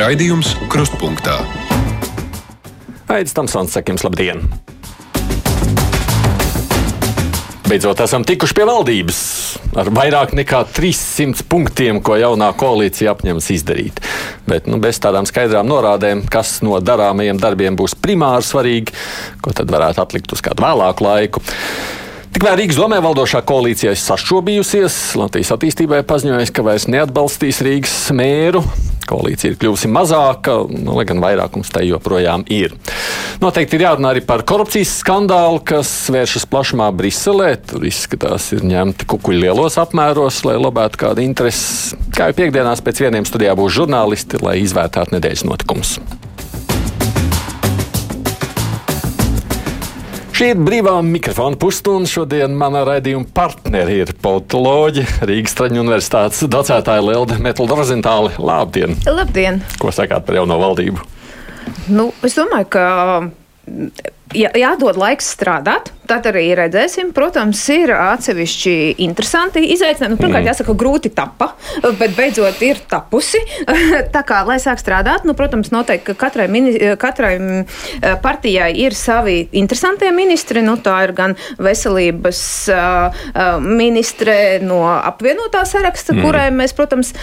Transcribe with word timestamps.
Raidījums 0.00 0.54
Krustpunktā. 0.72 1.34
Aizsmeļamies, 3.04 3.32
Tamsons, 3.36 3.74
sakiem, 3.74 3.98
labdien! 4.00 4.38
Beidzot, 7.68 8.00
esam 8.00 8.24
tikuši 8.24 8.56
pie 8.56 8.64
valdības 8.64 9.18
ar 9.76 9.90
vairāk 9.92 10.32
nekā 10.38 10.62
300 10.72 11.44
punktiem, 11.52 12.00
ko 12.00 12.16
jaunā 12.16 12.48
koalīcija 12.56 13.12
apņemas 13.12 13.50
izdarīt. 13.52 14.00
Bet 14.48 14.70
nu, 14.70 14.78
bez 14.80 15.02
tādām 15.04 15.28
skaidrām 15.28 15.68
norādēm, 15.68 16.22
kas 16.32 16.62
no 16.64 16.80
darāmajiem 16.80 17.42
darbiem 17.42 17.76
būs 17.76 17.92
primāri 18.00 18.46
svarīgi, 18.46 18.96
ko 19.44 19.52
tad 19.52 19.68
varētu 19.74 20.00
atlikt 20.00 20.32
uz 20.32 20.40
kādu 20.46 20.64
vēlāku 20.64 21.04
laiku. 21.04 21.44
Tikmēr 22.32 22.56
Rīgas 22.62 22.80
domē 22.80 23.02
valdošā 23.04 23.44
koalīcija 23.44 23.92
sašķobījusies. 24.00 24.96
Latvijas 25.20 25.52
attīstībai 25.58 26.00
paziņojas, 26.08 26.54
ka 26.56 26.64
vairs 26.64 26.88
neatbalstīs 26.88 27.60
Rīgas 27.66 27.98
mēru. 28.16 28.64
Koalīcija 29.10 29.52
ir 29.52 29.58
kļuvusi 29.60 29.90
mazāka, 29.90 30.56
nu, 30.70 30.94
lai 30.98 31.06
gan 31.08 31.22
vairākums 31.22 31.72
tai 31.74 31.86
joprojām 31.88 32.44
ir. 32.52 32.76
Noteikti 33.42 33.78
ir 33.78 33.86
jārunā 33.86 34.12
arī 34.14 34.22
par 34.26 34.44
korupcijas 34.46 34.92
skandālu, 35.00 35.62
kas 35.66 35.90
vēršas 36.12 36.46
plašumā 36.50 36.90
Briselē. 36.94 37.54
Tur 37.70 37.86
izskatās, 37.88 38.50
ir 38.54 38.66
ņemti 38.68 39.08
kukuļi 39.10 39.46
lielos 39.46 39.80
apmēros, 39.80 40.42
lai 40.46 40.58
lobētu 40.60 41.04
kādu 41.06 41.24
interesi. 41.24 41.98
Kā 42.14 42.30
jau 42.30 42.40
piekdienās 42.42 42.84
pēc 42.84 43.04
vieniem 43.06 43.28
studijā 43.28 43.56
būs 43.58 43.78
žurnālisti, 43.80 44.42
lai 44.44 44.60
izvērtētu 44.64 45.16
nedēļas 45.16 45.46
notikumus. 45.48 45.98
Šī 50.40 50.54
ir 50.54 50.60
brīvā 50.64 50.94
mikrofona 51.04 51.58
pusstunda. 51.60 52.08
Šodien 52.08 52.54
manā 52.56 52.80
raidījuma 52.88 53.28
partneri 53.36 53.98
ir 54.00 54.12
politoloģi, 54.24 55.02
Rīgas 55.28 55.52
Traņu 55.58 55.82
universitātes 55.82 56.46
docētāja 56.48 57.02
Lelde 57.04 57.36
Metlda 57.44 57.76
Rozentāli. 57.76 58.30
Labdien! 58.40 58.96
Labdien! 59.04 59.60
Ko 59.76 59.92
sakāt 59.92 60.24
par 60.24 60.38
jauno 60.38 60.56
valdību? 60.62 61.04
Nu, 61.92 62.06
es 62.24 62.38
domāju, 62.40 62.70
ka 62.72 62.86
jā, 64.32 64.48
jādod 64.62 64.96
laiks 65.02 65.28
strādāt. 65.36 65.92
Tad 66.10 66.26
arī 66.26 66.48
redzēsim. 66.58 67.12
Protams, 67.14 67.60
ir 67.70 67.92
atsevišķi 67.94 68.72
interesanti 69.04 69.62
izaicinājumi. 69.76 70.16
Nu, 70.16 70.18
pirmkārt, 70.18 70.42
mm. 70.42 70.48
jāsaka, 70.50 70.74
grūti 70.80 71.12
tapa, 71.14 71.52
bet 72.00 72.16
beidzot 72.16 72.58
ir 72.66 72.80
tapusi. 72.90 73.38
Tā 74.14 74.24
kā, 74.26 74.40
lai 74.48 74.58
sāk 74.62 74.82
strādāt, 74.82 75.22
nu, 75.28 75.36
protams, 75.38 75.70
noteikti, 75.70 76.10
ka 76.10 76.26
katrai, 76.26 76.48
mini, 76.50 76.74
katrai 76.98 77.34
partijai 78.24 78.72
ir 78.82 78.96
savi 78.98 79.44
interesantie 79.60 80.10
ministri. 80.14 80.64
Nu, 80.66 80.74
tā 80.82 80.98
ir 81.06 81.14
gan 81.14 81.38
veselības 81.62 82.42
uh, 82.74 83.20
ministre 83.62 84.58
no 84.66 84.82
apvienotā 84.90 85.62
saraksta, 85.68 86.16
mm. 86.16 86.26
kurai 86.26 86.48
mēs, 86.54 86.74
protams, 86.74 87.14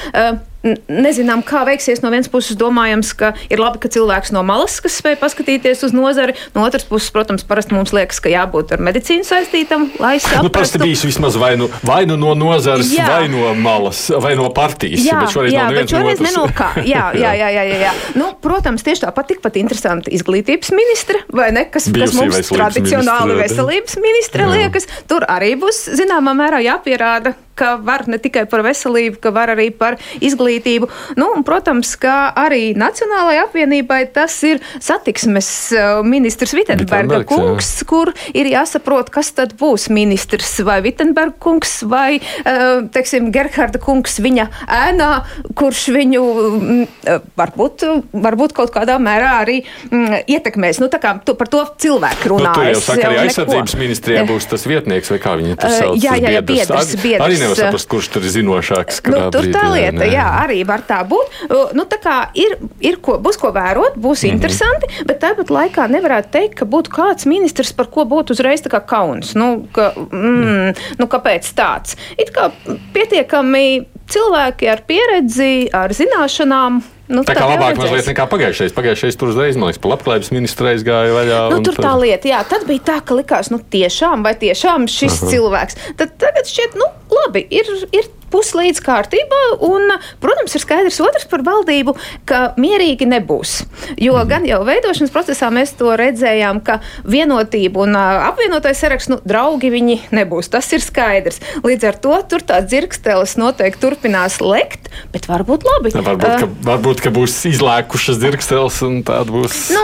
nezinām, 0.87 1.43
kā 1.45 1.63
veiksies. 1.67 2.01
No 2.03 2.11
vienas 2.13 2.29
puses, 2.31 2.57
domājams, 2.59 3.13
ka 3.17 3.33
ir 3.51 3.61
labi, 3.61 3.81
ka 3.83 3.91
cilvēks 3.93 4.33
no 4.35 4.43
malas, 4.47 4.79
kas 4.83 4.97
spēj 5.01 5.17
paskatīties 5.21 5.85
uz 5.87 5.95
nozari. 5.95 6.35
No 6.55 6.65
otras 6.67 6.87
puses, 6.87 7.11
protams, 7.13 7.45
parasti 7.47 7.75
mums 7.77 7.93
liekas, 7.95 8.21
ka 8.23 8.31
jābūt 8.31 8.73
ar 8.77 8.83
medicīnu 8.87 9.25
saistītam, 9.27 9.87
lai 10.01 10.17
saprastu. 10.21 10.45
Nu, 10.45 10.53
parasti 10.53 10.81
bijis 10.81 11.03
vismaz 11.07 11.37
vai 11.39 11.55
nu, 11.59 11.69
vai 11.85 12.03
nu 12.09 12.17
no 12.19 12.33
nozares, 12.37 12.91
jā. 12.93 13.07
vai 13.09 13.31
no 13.31 13.51
malas, 13.57 14.05
vai 14.23 14.35
no 14.39 14.49
partijas. 14.55 15.03
Jā, 15.05 15.17
bet 15.23 15.33
šoreiz, 15.33 15.55
jā, 15.55 15.65
bet 15.73 15.93
šoreiz 15.93 16.21
ne 16.23 16.33
no 16.35 16.45
kā. 16.55 16.69
Jā, 16.87 17.09
jā, 17.17 17.33
jā, 17.39 17.49
jā, 17.55 17.65
jā, 17.71 17.79
jā. 17.87 17.95
Nu, 18.19 18.31
protams, 18.43 18.85
tieši 18.85 19.07
tāpat 19.07 19.33
tikpat 19.33 19.59
interesanti 19.61 20.13
izglītības 20.17 20.71
ministra, 20.77 21.23
vai 21.33 21.49
ne, 21.55 21.65
kas, 21.71 21.89
Bijusī 21.89 22.13
kas 22.13 22.21
mums 22.21 22.53
tradicionāli 22.53 23.33
ministra, 23.33 23.43
veselības 23.43 23.99
ministra 24.03 24.51
liekas. 24.53 24.87
Tur 25.09 25.25
arī 25.27 25.55
būs 25.59 25.83
zināmā 25.97 26.35
mērā 26.37 26.61
jāpierāda, 26.65 27.33
ka 27.57 27.75
var 27.81 28.05
ne 28.09 28.19
tikai 28.21 28.45
par 28.49 28.63
veselību, 28.65 29.19
ka 29.23 29.33
var 29.35 29.53
arī 29.55 29.69
par 29.75 29.97
izglītību. 30.23 30.89
Nu, 31.19 31.31
un, 31.35 31.43
protams, 31.47 31.95
ka 31.99 32.31
arī 32.37 32.71
Nacionālajai 32.77 33.43
apvienībai 33.45 34.01
tas 34.13 34.35
ir 34.47 34.61
satiksmes 34.83 35.49
uh, 35.75 36.01
ministrs 36.05 36.53
Vitenberga 36.57 37.23
kungs, 37.27 37.71
jā. 37.81 37.87
kur 37.89 38.13
ir 38.37 38.49
jāsaprot, 38.51 39.11
kas 39.13 39.33
tad 39.37 39.55
būs 39.59 39.89
ministrs 39.93 40.57
vai 40.67 40.79
Vitenberga 40.85 41.37
kungs 41.41 41.79
vai, 41.87 42.19
uh, 42.19 42.85
teiksim, 42.93 43.31
Gerharda 43.35 43.81
kungs 43.81 44.19
viņa 44.23 44.47
ēnā, 44.79 45.11
kurš 45.57 45.87
viņu 45.95 46.23
mm, 46.27 46.85
uh, 47.07 47.25
varbūt, 47.39 47.87
varbūt 48.13 48.55
kaut 48.57 48.73
kādā 48.75 48.97
mērā 49.01 49.33
arī 49.41 49.59
mm, 49.63 50.23
ietekmēs. 50.37 50.81
Nu, 50.83 50.91
tā 50.93 51.01
kā 51.03 51.17
tu, 51.25 51.37
par 51.39 51.49
to 51.51 51.63
cilvēku 51.81 52.33
runā. 52.33 52.53
Nu, 52.53 52.61
tu 52.61 52.67
jau 52.71 52.83
saka, 52.89 53.09
arī 53.09 53.23
aizsardzības 53.25 53.77
ministrijā 53.79 54.25
būs 54.27 54.49
tas 54.51 54.65
vietnieks 54.69 55.11
vai 55.13 55.19
kā 55.23 55.35
viņi 55.39 55.57
tur 55.57 55.73
sauc. 55.73 55.99
Jā, 56.03 56.17
jā, 56.19 56.37
jā, 56.37 56.43
biedrs, 56.45 56.93
biedrs. 57.01 57.25
Arī 57.25 57.39
nevar 57.47 57.59
saprast, 57.59 57.89
kurš 57.91 58.09
tur 58.13 58.25
ir 58.27 58.33
zinošāks. 58.35 59.01
Nu, 59.07 59.21
tur 59.33 59.47
tā 59.53 59.63
lieta, 59.73 60.03
jā, 60.05 60.13
jā, 60.17 60.27
arī 60.43 60.59
var 60.67 60.83
tā 60.87 60.99
būt. 61.07 61.41
Nu, 61.77 61.87
tā 61.89 61.99
kā 62.03 62.17
ir, 62.37 62.57
ir 62.83 62.99
ko, 63.03 63.17
būs 63.23 63.39
ko 63.41 63.51
vērot, 63.55 63.95
būs 63.95 64.23
mm 64.23 64.27
-hmm. 64.27 64.33
interesanti, 64.33 64.91
bet 65.07 65.21
tāpat 65.23 65.53
laikā 65.53 65.87
nevarētu 65.91 66.29
teikt, 66.31 66.55
ka 66.59 66.65
būtu 66.65 66.93
kāds 66.93 67.25
ministrs, 67.25 67.73
par 67.73 67.87
ko 67.91 68.05
būtu 68.05 68.35
uzreiz 68.35 68.61
tā 68.61 68.69
kā 68.69 68.83
kauns. 68.85 69.35
Nu, 69.35 69.67
ka, 69.71 69.93
mm, 69.95 70.73
nu, 70.99 71.05
kāpēc 71.07 71.47
tāds? 71.55 71.95
It 72.17 72.31
kā 72.35 72.51
pietiekami 72.93 73.87
cilvēki 74.07 74.69
ar 74.71 74.83
pieredzi, 74.87 75.69
ar 75.73 75.91
zināšanām 75.91 76.83
Nu, 77.07 77.23
tā 77.23 77.37
kā 77.37 77.45
labāk 77.47 77.77
mazliet 77.79 78.09
nekā 78.09 78.25
pagājušais. 78.27 78.73
Pagājušais 78.75 79.17
tur 79.19 79.31
uzreiz, 79.31 79.55
man 79.55 79.69
liekas, 79.69 79.79
pa 79.79 79.93
labklājības 79.93 80.31
ministra 80.35 80.73
aizgāja 80.73 81.13
vaļā. 81.15 81.39
Nu, 81.53 81.61
tur 81.63 81.79
tā 81.79 81.93
lieta, 82.01 82.27
jā, 82.27 82.41
tad 82.49 82.65
bija 82.67 82.83
tā, 82.89 82.97
ka 83.07 83.15
likās, 83.15 83.47
nu 83.53 83.61
tiešām, 83.63 84.25
vai 84.27 84.35
tiešām 84.39 84.89
šis 84.91 85.21
Aha. 85.21 85.31
cilvēks. 85.31 85.79
Tad 86.01 86.17
tagad 86.19 86.51
šķiet, 86.51 86.75
nu 86.81 86.89
labi, 87.25 87.47
ir, 87.51 87.69
ir 87.91 88.09
puslīdz 88.33 88.81
kārtībā. 88.85 89.41
Un, 89.67 89.93
protams, 90.23 90.55
ir 90.57 90.63
skaidrs 90.63 90.99
otrs 91.03 91.27
par 91.29 91.43
valdību, 91.47 91.95
ka 92.27 92.53
mierīgi 92.59 93.07
nebūs. 93.09 93.59
Jo 93.95 94.17
mm. 94.17 94.29
gan 94.29 94.47
jau 94.47 94.61
veidošanas 94.67 95.13
procesā 95.13 95.49
mēs 95.53 95.73
to 95.79 95.93
redzējām, 95.99 96.61
ka 96.65 96.79
vienotība 97.07 97.85
un 97.85 97.97
apvienotais 97.97 98.81
saraksts, 98.81 99.11
nu, 99.11 99.19
draugi 99.27 99.71
viņi 99.73 99.99
nebūs. 100.15 100.51
Tas 100.53 100.69
ir 100.75 100.83
skaidrs. 100.83 101.41
Līdz 101.65 101.89
ar 101.91 101.99
to 102.03 102.17
tur 102.31 102.45
tā 102.47 102.59
dzirkstelis 102.65 103.37
noteikti 103.39 103.81
turpinās 103.83 104.39
lekt, 104.43 104.91
bet 105.13 105.29
varbūt 105.29 105.65
labi. 105.67 105.93
Ja, 105.95 106.03
varbūt, 106.05 106.27
uh, 106.27 106.43
ka, 106.43 106.67
varbūt, 106.67 107.03
ka 107.05 107.13
būs 107.15 107.37
izlēkušas 107.51 108.19
dzirkstelis 108.21 108.81
un 108.87 108.99
tāda 109.07 109.33
būs. 109.33 109.67
Nu, 109.75 109.83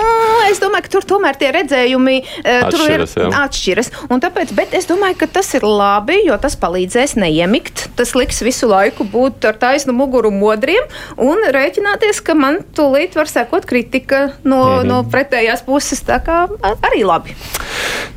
es 0.49 0.61
domāju, 0.61 0.87
ka 0.87 0.93
tur 0.97 1.07
tomēr 1.15 1.39
tie 1.39 1.53
redzējumi 1.55 2.17
uh, 2.23 2.67
atšķiras, 2.67 3.15
ir, 3.17 3.25
jā. 3.25 3.31
atšķiras. 3.45 3.91
Tāpēc, 4.23 4.53
bet 4.55 4.75
es 4.77 4.87
domāju, 4.89 5.17
ka 5.23 5.27
tas 5.39 5.49
ir 5.57 5.65
labi, 5.67 6.21
jo 6.27 6.37
tas 6.41 6.55
palīdzēs 6.59 7.17
neiemikt. 7.19 7.87
Tas 7.97 8.13
liks 8.17 8.32
visu 8.41 8.67
laiku 8.71 9.05
būt 9.05 9.45
ar 9.49 9.57
taisnu 9.61 9.93
muguru 9.93 10.31
modriem 10.33 10.87
un 11.21 11.43
rēķināties, 11.53 12.21
ka 12.25 12.35
man 12.37 12.61
tūlīt 12.75 13.17
var 13.19 13.29
sekot 13.29 13.67
kritika 13.69 14.29
no, 14.43 14.61
mm 14.63 14.79
-hmm. 14.79 14.87
no 14.89 15.03
pretējās 15.03 15.65
puses. 15.65 16.01
Tā 16.03 16.19
kā 16.23 16.47
arī 16.81 17.03
labi. 17.05 17.35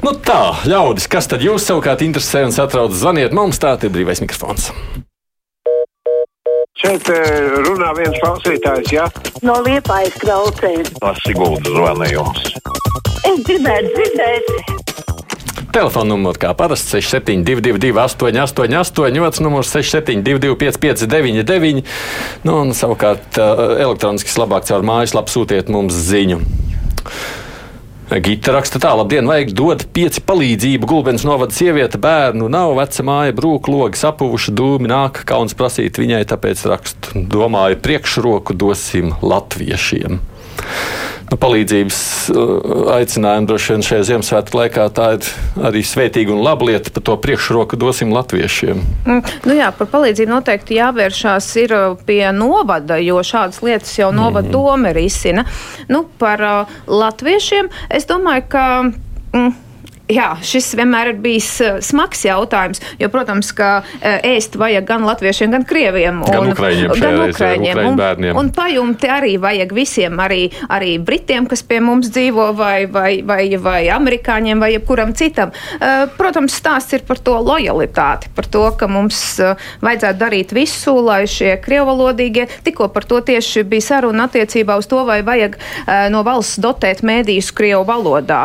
Nu 0.02 0.12
tā, 0.12 0.54
ļaudis, 0.64 1.08
kas 1.08 1.26
tad 1.26 1.40
jūs 1.40 1.66
savukārt 1.66 2.00
interesē 2.02 2.44
un 2.44 2.52
satrauc, 2.52 2.92
zvaniet 2.92 3.32
mums, 3.32 3.58
tā 3.58 3.76
ir 3.84 3.90
brīvais 3.90 4.20
mikrofons. 4.20 4.72
Šeit 6.76 7.08
runā 7.64 7.92
viens 7.96 8.18
klausītājs, 8.20 8.92
ja? 8.92 9.06
No 9.42 9.54
liepājas 9.64 10.18
klausējas. 10.20 10.92
Tas 11.00 11.22
ir 11.30 11.38
gudrs 11.38 11.72
zvanījums. 11.72 12.42
Es 13.24 13.40
gribētu 13.48 13.94
dzirdēt 13.96 14.85
Telefona 15.76 16.14
numurs 16.14 16.38
kā 16.40 16.54
parasti 16.56 17.02
6722, 17.04 17.90
888, 18.00 19.18
otrs 19.26 19.42
numurs 19.44 19.72
672, 19.74 20.54
559, 20.56 21.82
nu, 22.48 22.54
un 22.62 22.72
savukārt 22.72 23.36
elektroniski 23.36 24.32
labāk 24.40 24.64
caur 24.70 24.86
mājaslapu 24.88 25.34
sūtiet 25.34 25.68
mums 25.68 25.98
ziņu. 26.06 26.40
Gita 28.24 28.54
raksta 28.54 28.80
tā, 28.80 28.94
labdien, 28.96 29.28
vajag 29.28 29.52
dot 29.58 29.84
pieci 29.92 30.22
palīdzību. 30.24 30.88
Gulbens 30.88 31.26
novada 31.28 31.52
sieviete, 31.52 32.00
bērnu 32.00 32.48
nav, 32.48 32.72
veca 32.78 33.04
māja, 33.04 33.36
brūk, 33.36 33.68
logi 33.68 34.00
sapuvuši, 34.00 34.54
dūmi 34.56 34.88
nāk, 34.88 35.26
kauns 35.28 35.58
prasīt 35.58 36.00
viņai, 36.00 36.22
tāpēc 36.30 36.64
rakstu. 36.72 37.26
Domāju, 37.36 37.82
priekšroku 37.84 38.56
dosim 38.56 39.12
latviešiem 39.20 40.22
nu, 41.30 41.38
palīdzības 41.40 41.98
uh, 42.30 42.54
aicinājumu 42.96 43.50
droši 43.50 43.74
vien 43.74 43.84
šajā 43.86 44.06
Ziemassvētku 44.10 44.60
laikā 44.60 44.86
tā 44.96 45.08
ir 45.16 45.30
arī 45.70 45.82
svētīga 45.86 46.34
un 46.34 46.42
laba 46.44 46.68
lieta. 46.70 46.92
Par 46.94 47.04
to 47.06 47.16
priekšroku 47.22 47.78
dosim 47.80 48.14
latviešiem. 48.14 48.80
Mm, 49.06 49.36
nu 49.48 49.58
jā, 49.58 49.72
par 49.76 49.90
palīdzību 49.92 50.32
noteikti 50.32 50.78
jāvēršās 50.78 51.50
ir 51.64 51.76
uh, 51.76 51.98
pie 52.08 52.22
novada, 52.36 53.00
jo 53.02 53.20
šādas 53.26 53.62
lietas 53.66 53.94
jau 53.98 54.12
novada 54.14 54.46
mm. 54.48 54.54
doma 54.54 54.94
risina. 54.96 55.46
Nu, 55.92 56.04
par 56.20 56.42
uh, 56.46 56.80
latviešiem 56.86 57.70
es 57.90 58.08
domāju, 58.08 58.50
ka. 58.56 58.66
Mm, 59.36 59.54
Jā, 60.06 60.36
šis 60.38 60.68
vienmēr 60.78 61.10
ir 61.10 61.16
bijis 61.18 61.48
uh, 61.64 61.78
smags 61.82 62.20
jautājums, 62.22 62.78
jo, 63.00 63.08
protams, 63.10 63.48
ka 63.56 63.80
uh, 63.80 64.04
ēst 64.22 64.54
vajag 64.58 64.84
gan 64.86 65.02
latviešiem, 65.02 65.50
gan 65.50 65.64
krieviem. 65.66 66.20
Gan 66.30 66.52
ukraiņiem 66.52 66.92
gan 66.94 67.18
ukraiņiem. 67.24 67.80
Un, 67.82 67.96
bērniem. 67.98 68.38
un 68.38 68.50
pajumti 68.54 69.10
arī 69.10 69.32
vajag 69.42 69.74
visiem, 69.74 70.14
arī, 70.22 70.44
arī 70.70 70.92
britiem, 71.02 71.48
kas 71.50 71.64
pie 71.66 71.80
mums 71.82 72.12
dzīvo, 72.14 72.52
vai, 72.54 72.86
vai, 72.86 73.18
vai, 73.26 73.48
vai 73.58 73.80
amerikāņiem, 73.96 74.62
vai 74.62 74.70
jebkuram 74.76 75.10
citam. 75.18 75.50
Uh, 75.80 76.06
Protams, 76.14 76.54
stāsts 76.54 76.94
ir 76.94 77.02
par 77.08 77.18
to 77.18 77.34
lojalitāti, 77.42 78.30
par 78.36 78.46
to, 78.46 78.62
ka 78.78 78.86
mums 78.90 79.18
vajadzētu 79.82 80.22
darīt 80.22 80.54
visu, 80.54 80.94
lai 81.02 81.24
šie 81.30 81.56
krievalodīgie, 81.64 82.46
tikko 82.66 82.92
par 82.94 83.08
to 83.10 83.18
tieši 83.26 83.66
bija 83.66 83.88
saruna 83.88 84.28
attiecībā 84.30 84.78
uz 84.78 84.86
to, 84.90 85.02
vai 85.08 85.18
vajag 85.26 85.58
no 86.14 86.22
valsts 86.26 86.62
dotēt 86.62 87.02
mēdījus 87.06 87.50
krievu 87.56 87.82
valodā. 87.88 88.44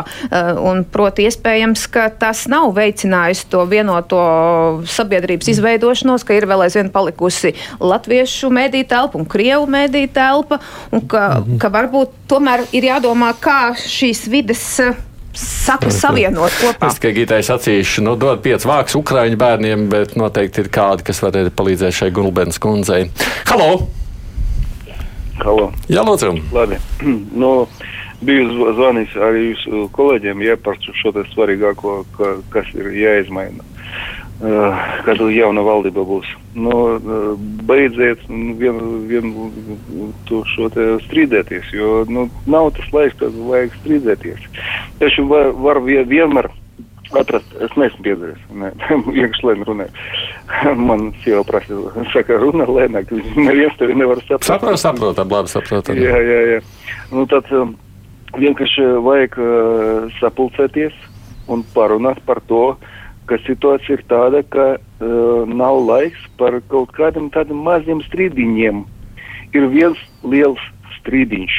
Un, 0.62 0.82
proti, 0.88 1.26
iespējams, 1.52 1.86
ka 1.92 2.08
tas 2.10 2.46
nav 2.48 2.72
veicinājis 2.76 3.44
to 3.50 3.64
vienoto 3.68 4.82
sabiedrības 4.88 5.50
izveidošanos, 5.52 6.24
ka 6.24 6.34
ir 6.34 6.46
vēl 6.48 6.64
aizvien 6.64 6.90
palikusi 6.90 7.54
latviešu 7.80 8.50
mēdīja 8.52 8.88
telpa 8.88 9.18
un 9.18 9.26
krievu 9.26 9.68
mēdīja 9.68 10.12
telpa, 10.14 10.60
un 10.92 11.04
ka, 11.06 11.42
ka 11.60 11.68
varbūt 11.72 12.14
tomēr 12.28 12.64
ir 12.72 12.88
jādomā, 12.88 13.34
kā 13.40 13.74
šīs 13.76 14.26
vides 14.32 14.64
eh, 14.80 14.96
saku 15.36 15.92
savienot 15.92 16.52
kopā. 16.60 16.88
Es 16.88 17.00
tikai 17.00 17.14
Gitai 17.20 17.42
sacīšu, 17.44 18.04
nu, 18.06 18.16
dod 18.16 18.42
pieci 18.44 18.68
vāks 18.68 18.96
ukraiņu 18.96 19.40
bērniem, 19.40 19.88
bet 19.92 20.16
noteikti 20.16 20.64
ir 20.64 20.72
kādi, 20.72 21.04
kas 21.08 21.22
var 21.24 21.36
arī 21.36 21.52
palīdzēt 21.52 22.00
šai 22.02 22.12
Gulbens 22.16 22.60
kundzei. 22.62 23.10
Halo! 23.50 23.88
Halo. 25.42 25.72
Jā, 25.90 26.04
lūdzu! 26.06 26.36
Labi. 26.54 26.78
nu, 27.42 27.52
biju 28.26 28.48
zv- 28.52 28.72
zvanījis 28.78 29.16
arī 29.28 29.44
jūsu 29.52 29.84
kolēģiem 29.96 30.42
ja, 30.46 30.56
par 30.56 30.78
šo 30.82 31.12
te 31.16 31.24
svarīgāko, 31.32 31.98
ka, 32.16 32.34
kas 32.54 32.70
ir 32.78 32.92
jāizmaina. 32.96 33.64
Uh, 34.42 34.74
kad 35.06 35.20
jauna 35.30 35.62
valdība 35.62 36.02
būs. 36.02 36.26
Nu, 36.58 36.72
uh, 36.96 37.34
beidziet 37.68 38.24
nu, 38.26 38.56
vien, 38.58 38.80
vien 39.06 39.28
to 40.26 40.40
šo 40.50 40.66
te 40.74 40.86
strīdēties, 41.04 41.68
jo 41.76 42.00
nu, 42.10 42.24
nav 42.50 42.72
tas 42.74 42.88
laiks, 42.90 43.14
kad 43.20 43.36
vajag 43.36 43.76
strīdēties. 43.76 44.48
Taču 44.98 45.28
var, 45.30 45.52
var 45.54 45.78
vie- 45.86 46.02
vienmēr 46.10 46.48
atrast, 47.20 47.54
es 47.62 47.76
neesmu 47.78 48.02
piedzīvojis, 48.08 48.42
ne, 48.64 48.72
vienkārši 49.14 49.46
lēni 49.46 49.68
runāju. 49.68 50.10
Man 50.88 51.12
sieva 51.22 51.44
prasa, 51.46 51.78
saka, 52.16 52.40
runa 52.42 52.66
lēnāk, 52.66 53.14
neviens 53.38 53.78
tevi 53.78 53.94
nevar 54.00 54.24
saprast. 54.26 54.48
Saprotam, 54.50 54.82
saprotam, 54.88 55.36
labi 55.38 55.54
saprotam. 55.54 56.02
Jā, 56.02 56.18
jā, 56.18 56.40
jā. 56.56 56.60
Nu, 57.14 57.28
tad 57.30 57.46
um, 57.54 57.76
vienkārši 58.38 58.84
vajag 59.04 59.38
uh, 59.40 60.10
sapulcēties 60.20 60.96
un 61.52 61.64
parunāt 61.74 62.20
par 62.26 62.40
to, 62.48 62.76
ka 63.30 63.38
situācija 63.46 63.98
ir 63.98 64.04
tāda, 64.10 64.42
ka 64.52 64.66
uh, 64.76 65.48
nav 65.48 65.82
laiks 65.86 66.22
par 66.40 66.58
kaut 66.72 66.94
kādiem 66.96 67.30
tādiem 67.34 67.62
maziem 67.66 68.02
strīdiņiem. 68.08 68.84
Ir 69.52 69.68
viens 69.72 70.00
liels 70.24 70.62
strīdiņš, 70.98 71.58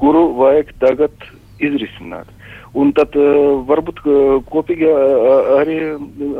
kuru 0.00 0.26
vajag 0.38 0.74
tagad 0.82 1.30
izrisināt. 1.60 2.28
Un 2.70 2.92
tad 2.94 3.16
uh, 3.18 3.64
varbūt 3.66 4.04
uh, 4.04 4.36
kopīgi 4.46 4.86
uh, 4.86 5.56
arī 5.58 5.80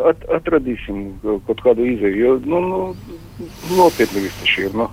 at, 0.06 0.22
atradīsim 0.38 1.18
kaut 1.24 1.64
kādu 1.64 1.88
izēju. 1.90 2.20
Jo, 2.22 2.36
nu, 2.46 2.62
nu, 2.68 3.50
nopietni 3.74 4.28
viss 4.28 4.38
tas 4.44 4.56
ir. 4.62 4.76
Nu. 4.78 4.86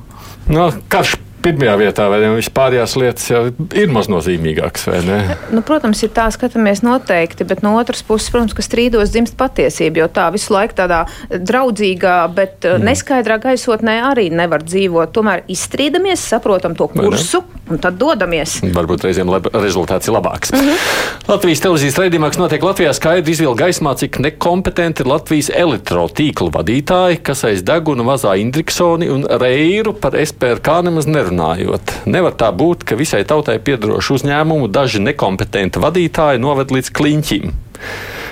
Nu, 0.50 0.72
karš 0.90 1.14
pirmajā 1.48 1.76
vietā, 1.80 2.08
vai 2.12 2.20
ne? 2.24 2.32
Vispārējās 2.38 2.96
lietas 3.00 3.28
jau 3.32 3.42
ir 3.78 3.92
maznozīmīgākas, 3.94 4.88
vai 4.92 5.02
ne? 5.08 5.20
Nu, 5.56 5.64
protams, 5.66 6.02
ir 6.06 6.12
tā 6.16 6.28
skatāmies 6.34 6.84
noteikti, 6.86 7.48
bet 7.48 7.64
no 7.66 7.76
otras 7.80 8.04
puses, 8.08 8.30
protams, 8.34 8.56
ka 8.58 8.66
strīdos 8.66 9.14
dzimst 9.14 9.38
patiesība, 9.40 10.04
jo 10.04 10.10
tā 10.14 10.28
visu 10.36 10.54
laiku 10.56 10.78
tādā 10.78 11.04
draudzīgā, 11.32 12.18
bet 12.36 12.68
mm. 12.68 12.88
neskaidrā 12.88 13.40
gaisotnē 13.44 14.00
arī 14.12 14.30
nevar 14.34 14.66
dzīvot. 14.68 15.14
Tomēr 15.16 15.46
izstrīdamies, 15.52 16.26
saprotam 16.34 16.76
to 16.78 16.90
kursu 16.92 17.44
un 17.68 17.82
tad 17.84 17.98
dodamies. 18.00 18.60
Varbūt 18.76 19.08
reizēm 19.08 19.32
rezultāts 19.58 20.08
ir 20.08 20.16
labāks. 20.16 20.54
Mm 20.54 20.60
-hmm. 20.60 20.86
Latvijas 21.28 21.62
televīzijas 21.64 22.00
raidījumā, 22.00 22.32
notiek 22.40 22.64
Latvijā, 22.64 22.94
skaidri 22.94 23.32
izvilka 23.32 23.66
gaismā, 23.66 23.96
cik 23.98 24.20
nekompetenti 24.20 25.04
ir 25.04 25.08
Latvijas 25.12 25.50
elektrotīkla 25.54 26.52
vadītāji, 26.52 27.22
kas 27.24 27.44
aiz 27.44 27.64
deguna 27.64 28.04
vazā 28.04 28.38
Indriksoni 28.40 29.10
un 29.10 29.26
Reiru 29.30 29.94
par 29.94 30.16
SPRK 30.26 30.82
nemaz 30.84 31.06
nerunājot. 31.38 32.08
Nevar 32.10 32.34
tā 32.34 32.52
būt, 32.52 32.84
ka 32.84 32.98
visai 32.98 33.24
tautai 33.26 33.60
piedarošu 33.60 34.18
uzņēmumu 34.18 34.68
daži 34.68 35.00
nekompetenti 35.04 35.80
vadītāji 35.80 36.42
noved 36.42 36.72
līdz 36.72 36.92
kliņķim. 36.92 37.67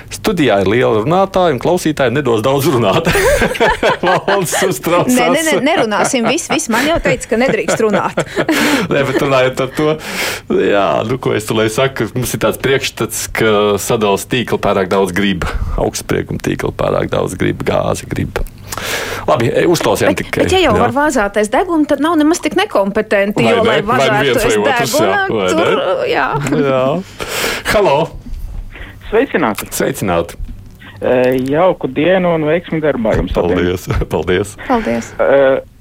Studijā 0.06 0.60
ir 0.62 0.68
liela 0.70 1.00
runātāja, 1.02 1.54
un 1.56 1.60
klausītāji 1.62 2.14
nedos 2.14 2.42
daudz 2.44 2.68
runāt. 2.70 3.08
Valsts 4.06 4.62
uztraucās. 4.68 5.14
Nē, 5.16 5.26
nē, 5.34 5.42
nē, 5.48 5.54
nerunāsim. 5.66 6.26
Viss, 6.30 6.50
viss 6.52 6.70
man 6.72 6.86
jau 6.86 6.98
teica, 7.02 7.32
ka 7.32 7.40
nedrīkst 7.42 7.82
runāt. 7.82 8.20
Nē, 8.92 9.02
bet 9.02 9.18
runājot 9.22 9.58
par 9.58 9.72
to, 9.76 9.88
jā, 10.62 10.86
nu, 11.10 11.18
ko 11.22 11.34
es 11.36 11.48
tur 11.48 11.58
lai 11.58 11.68
saku, 11.72 12.06
mums 12.14 12.34
ir 12.36 12.42
tāds 12.46 12.60
priekšstats, 12.62 13.24
ka 13.34 13.54
sadalījuma 13.82 14.30
tīkla 14.30 14.60
pārāk 14.62 14.90
daudz 14.92 15.14
grib, 15.16 15.46
augstsprieguma 15.82 16.42
tīkla 16.44 16.70
pārāk 16.78 17.10
daudz 17.10 17.34
grib, 17.38 17.64
gāzi 17.66 18.06
grib. 18.10 18.38
Labi, 19.26 19.48
e, 19.50 19.64
uzklausījām 19.70 20.14
tikai. 20.18 20.44
bet, 20.44 20.52
ja 20.54 20.60
jau 20.68 20.76
var 20.78 20.94
vāzāties 20.94 21.50
degunu, 21.50 21.88
tad 21.90 22.02
nav 22.04 22.14
nemaz 22.20 22.42
tik 22.44 22.54
nekompetenti. 22.58 23.42
Vai 23.42 23.56
Jo, 23.56 23.64
ne? 23.64 23.72
lai 23.72 23.80
nu 23.82 24.28
jā, 24.28 24.36
degunu, 24.36 25.40
vai 25.40 25.48
tur, 25.50 26.06
jā. 26.12 26.28
Jā. 26.60 26.84
Halo! 27.72 27.98
Sveicināti! 29.16 29.64
Sveicināti! 29.72 30.36
E, 31.00 31.12
Jauku 31.48 31.88
dienu 31.88 32.34
un 32.36 32.42
veiksmi 32.44 32.82
darbā 32.84 33.14
jums! 33.16 33.32
Paldies! 33.32 33.86
Paldies. 34.12 34.50
Paldies. 34.66 35.08
E, 35.16 35.38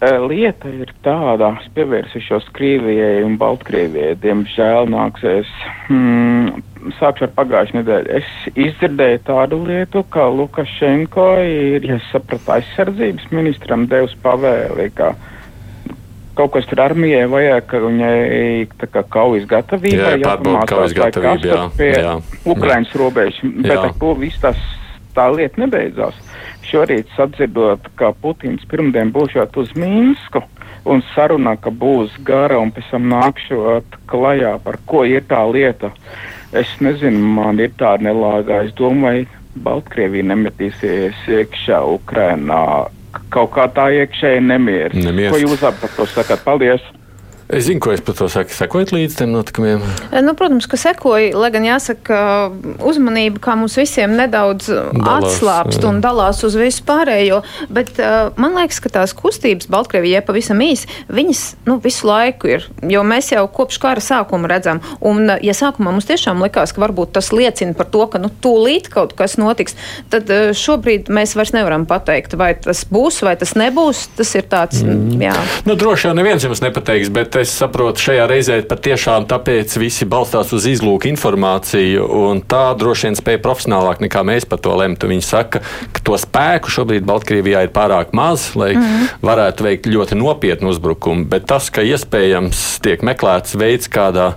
e, 0.08 0.12
Lieta 0.24 0.72
ir 0.72 0.94
tāda, 1.04 1.50
es 1.60 1.68
pievērsušos 1.76 2.48
Krievijai 2.56 3.26
un 3.28 3.36
Baltkrievijai. 3.42 4.14
Diemžēl 4.24 4.88
nāksies. 4.94 5.52
Hmm, 5.90 6.64
sākšu 7.02 7.28
ar 7.28 7.36
pagājušā 7.42 7.82
nedēļu. 7.82 8.22
Es 8.22 8.32
izdzirdēju 8.56 9.26
tādu 9.28 9.60
lietu, 9.68 10.06
ka 10.16 10.30
Lukašenko 10.32 11.28
ir, 11.44 11.92
ja 11.92 12.00
sapratu, 12.14 12.54
aizsardzības 12.56 13.28
ministram 13.36 13.84
devis 13.92 14.16
pavēli, 14.24 14.88
ka 14.96 15.12
kaut 16.36 16.54
kas 16.56 16.68
tur 16.70 16.82
armijai 16.84 17.26
vajag, 17.32 17.68
ka 17.72 17.82
viņai 17.84 18.16
tā 18.82 18.90
kā 18.92 19.04
kaujas 19.16 19.48
gatavība. 19.50 20.16
Jā, 20.16 20.24
pārbauda 20.24 20.66
kaujas 20.70 20.96
gatavību, 20.98 21.52
jā, 21.52 21.62
Pie 21.78 21.92
jā. 21.94 22.16
Ukrainas 22.56 22.96
robežas, 23.00 23.40
bet 23.62 23.78
ar 23.78 23.94
to 24.00 24.14
viss 24.20 24.42
tas 24.44 24.60
tā 25.16 25.30
lieta 25.32 25.64
nebeidzās. 25.64 26.18
Šorīt 26.66 27.12
sadzirdot, 27.16 27.88
ka 28.00 28.12
Putins 28.22 28.66
pirmdien 28.70 29.14
būšot 29.16 29.58
uz 29.62 29.72
Mīnsku 29.78 30.42
un 30.90 31.04
sarunā, 31.14 31.56
ka 31.62 31.72
būs 31.72 32.14
gara 32.26 32.58
un 32.62 32.74
pēc 32.74 32.90
tam 32.92 33.08
nākšot 33.14 34.00
klajā, 34.10 34.56
par 34.66 34.80
ko 34.90 35.06
ir 35.08 35.26
tā 35.30 35.42
lieta. 35.50 35.92
Es 36.56 36.70
nezinu, 36.82 37.22
man 37.38 37.60
ir 37.62 37.74
tā 37.80 37.96
nelāgā. 38.02 38.64
Es 38.68 38.76
domāju, 38.78 39.27
Baltkrievija 39.56 40.27
nemetīsies 40.34 41.25
iekšā 41.32 41.80
Ukrainā. 41.96 42.88
Kaut 43.34 43.53
kā 43.55 43.67
tā 43.75 43.89
iekšēji 44.01 44.43
nemieris. 44.45 45.03
Nemieris. 45.05 45.34
Ko 45.34 45.41
jūs 45.41 45.65
par 45.65 45.98
to 45.98 46.07
sakāt? 46.12 46.43
Paldies! 46.45 46.84
Es 47.46 47.68
zinu, 47.68 47.78
ko 47.78 47.92
es 47.94 48.02
par 48.02 48.16
to 48.18 48.25
saku. 48.32 48.50
Sekojot 48.58 48.90
līdz 48.96 49.20
tiem 49.20 49.30
notikumiem. 49.30 49.84
Nu, 50.25 50.34
protams, 50.38 50.66
ka 50.66 50.80
sekoja, 50.82 51.30
lai 51.38 51.52
gan 51.54 51.68
jāsaka, 51.68 52.02
ka 52.06 52.86
uzmanība 52.90 53.38
kā 53.44 53.54
mums 53.60 53.75
visiem 53.78 54.16
nedaudz 54.18 54.72
Dalās, 54.72 55.36
atslābst 55.36 55.84
jā. 55.84 55.92
un 55.92 56.00
dalās 56.02 56.42
uz 56.48 56.58
visu 56.58 56.82
pārējo. 56.88 57.44
Bet 57.70 58.00
uh, 58.02 58.32
man 58.42 58.58
liekas, 58.58 58.80
ka 58.82 58.90
tās 58.96 59.14
kustības 59.18 59.70
Baltkrievijai 59.70 60.24
pavisam 60.25 60.64
īsi, 60.66 60.90
viņas 61.14 61.44
nu, 61.70 61.78
visu 61.84 62.10
laiku 62.10 62.50
ir. 62.56 62.66
Jo 62.90 63.04
mēs 63.06 63.30
jau 63.36 63.46
kopš 63.54 63.78
kara 63.84 64.02
sākuma 64.02 64.50
redzam. 64.50 64.82
Un, 65.06 65.30
ja 65.46 65.54
sākumā 65.54 65.94
mums 65.94 66.10
tiešām 66.10 66.42
likās, 66.48 66.74
ka 66.74 66.82
varbūt 66.82 67.14
tas 67.20 67.30
liecina 67.30 67.78
par 67.78 67.92
to, 67.94 68.08
ka 68.10 68.22
nu, 68.22 68.34
tūlīt 68.42 68.90
kaut 68.94 69.14
kas 69.20 69.38
notiks, 69.38 69.78
tad 70.10 70.34
uh, 70.34 70.50
šobrīd 70.58 71.14
mēs 71.14 71.38
vairs 71.38 71.54
nevaram 71.54 71.86
pateikt, 71.86 72.34
vai 72.42 72.56
tas 72.58 72.88
būs 72.90 73.22
vai 73.22 73.38
tas 73.38 73.54
nebūs. 73.54 74.08
Tas 74.18 74.34
ir 74.34 74.50
tāds, 74.50 74.82
mm. 74.82 75.22
jā. 75.22 75.38
Nu, 75.70 75.78
droši 75.78 76.10
vien 76.10 76.22
neviens 76.24 76.50
jums 76.50 76.66
nepateiks, 76.66 77.14
bet 77.14 77.35
es 77.39 77.54
saprotu, 77.54 78.01
šajā 78.08 78.25
reizē 78.30 78.58
patiešām 78.70 79.27
tāpēc 79.30 79.75
visi 79.82 80.08
balstās 80.10 80.51
uz 80.56 80.68
izlūku 80.70 81.10
informāciju, 81.12 82.06
un 82.30 82.42
tā 82.46 82.63
droši 82.80 83.10
vien 83.10 83.18
spēja 83.20 83.42
profesionālāk 83.44 84.04
nekā 84.06 84.24
mēs 84.27 84.48
par 84.50 84.62
to 84.63 84.75
lemt. 84.77 85.06
Viņi 85.06 85.25
saka, 85.25 85.62
ka 85.96 86.04
to 86.06 86.18
spēku 86.20 86.72
šobrīd 86.72 87.06
Baltkrievijā 87.08 87.65
ir 87.68 87.74
pārāk 87.75 88.13
maz, 88.18 88.51
lai 88.60 88.74
mm. 88.77 89.22
varētu 89.25 89.68
veikt 89.68 89.89
ļoti 89.92 90.18
nopietnu 90.20 90.72
uzbrukumu, 90.74 91.27
bet 91.32 91.48
tas, 91.50 91.70
ka 91.74 91.86
iespējams 91.86 92.65
tiek 92.86 93.06
meklēts 93.06 93.58
veids, 93.60 93.92
kādā 93.92 94.34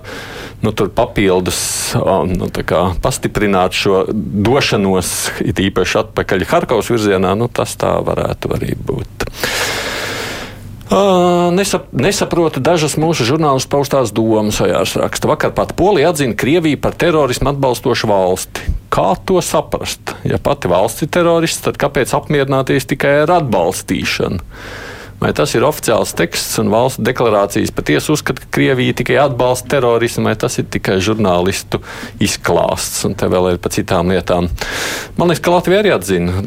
nu, 0.63 0.73
papildus 0.73 1.59
um, 1.99 2.31
nu, 2.31 2.49
kā 2.51 2.83
pastiprināt 3.03 3.77
šo 3.77 4.03
došanos, 4.13 5.13
it 5.45 5.61
īpaši 5.63 6.03
atpakaļ 6.03 6.47
Harkavas 6.49 6.91
virzienā, 6.91 7.35
nu, 7.39 7.49
tas 7.51 7.77
tā 7.79 7.95
varētu 8.03 8.55
arī 8.57 8.75
būt. 8.75 9.29
Uh, 10.89 11.53
nesap, 11.53 11.85
nesaprotu 11.93 12.57
dažas 12.65 12.95
mūsu 12.97 13.21
žurnālistu 13.21 13.69
paustās 13.69 14.09
domas, 14.09 14.57
Ojārs 14.57 14.95
raksta. 14.97 15.29
Vakar 15.29 15.51
pat 15.53 15.75
Polija 15.77 16.09
atzina 16.09 16.33
Krieviju 16.33 16.79
par 16.81 16.95
terorismu 16.97 17.51
atbalstošu 17.51 18.09
valsti. 18.09 18.73
Kā 18.89 19.11
to 19.21 19.37
saprast? 19.45 20.15
Ja 20.25 20.39
pati 20.41 20.71
valsts 20.71 21.05
ir 21.05 21.11
terorists, 21.13 21.61
tad 21.67 21.77
kāpēc 21.77 22.15
apmierināties 22.17 22.89
tikai 22.89 23.19
ar 23.21 23.35
atbalstīšanu? 23.35 24.41
Vai 25.19 25.29
tas 25.35 25.53
ir 25.53 25.67
oficiāls 25.67 26.15
teksts 26.17 26.57
un 26.61 26.71
valsts 26.73 27.03
deklarācijas 27.05 27.75
patiesi 27.75 28.09
uzskata, 28.15 28.41
ka 28.41 28.53
Krievija 28.57 28.95
tikai 28.97 29.19
atbalsta 29.27 29.75
terorismu, 29.75 30.25
vai 30.31 30.33
tas 30.41 30.57
ir 30.57 30.71
tikai 30.73 30.97
žurnālistu 31.05 31.83
izklāsts, 32.23 33.03
un 33.05 33.13
te 33.19 33.29
vēl 33.29 33.51
ir 33.51 33.61
pa 33.61 33.69
citām 33.75 34.09
lietām. 34.09 34.49
Man 35.19 35.29
liekas, 35.29 35.43
ka 35.43 35.53
Latvija 35.53 35.83
arī 35.83 35.93
atzina 35.93 36.41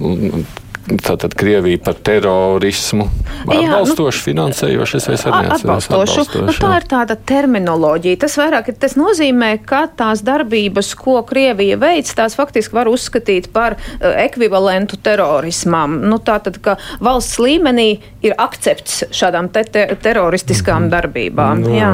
tātad 1.03 1.35
Krievija 1.39 1.79
par 1.85 1.95
terorismu 2.05 3.07
atbalstoši 3.47 4.19
nu, 4.19 4.25
finansējoši. 4.27 5.01
Es 5.15 5.25
atbalstošu. 5.27 6.25
Nu, 6.43 6.55
tā 6.57 6.73
ir 6.81 6.87
tāda 6.91 7.17
terminoloģija. 7.17 8.21
Tas 8.25 8.37
vairāk 8.41 8.73
tas 8.83 8.97
nozīmē, 8.99 9.55
ka 9.67 9.85
tās 9.99 10.25
darbības, 10.27 10.93
ko 10.99 11.21
Krievija 11.29 11.79
veic, 11.81 12.11
tās 12.19 12.37
faktiski 12.39 12.77
var 12.77 12.91
uzskatīt 12.91 13.51
par 13.55 13.79
uh, 13.79 14.09
ekvivalentu 14.25 14.99
terorismam. 15.03 16.01
Nu, 16.11 16.19
tātad, 16.23 16.59
ka 16.63 16.77
valsts 17.03 17.39
līmenī 17.43 17.89
ir 18.25 18.37
akcepts 18.39 19.05
šādām 19.15 19.51
te 19.55 19.65
te 19.73 19.87
teroristiskām 20.03 20.87
mm. 20.87 20.93
darbībām. 20.93 21.67
No. 21.67 21.75
Jā. 21.77 21.93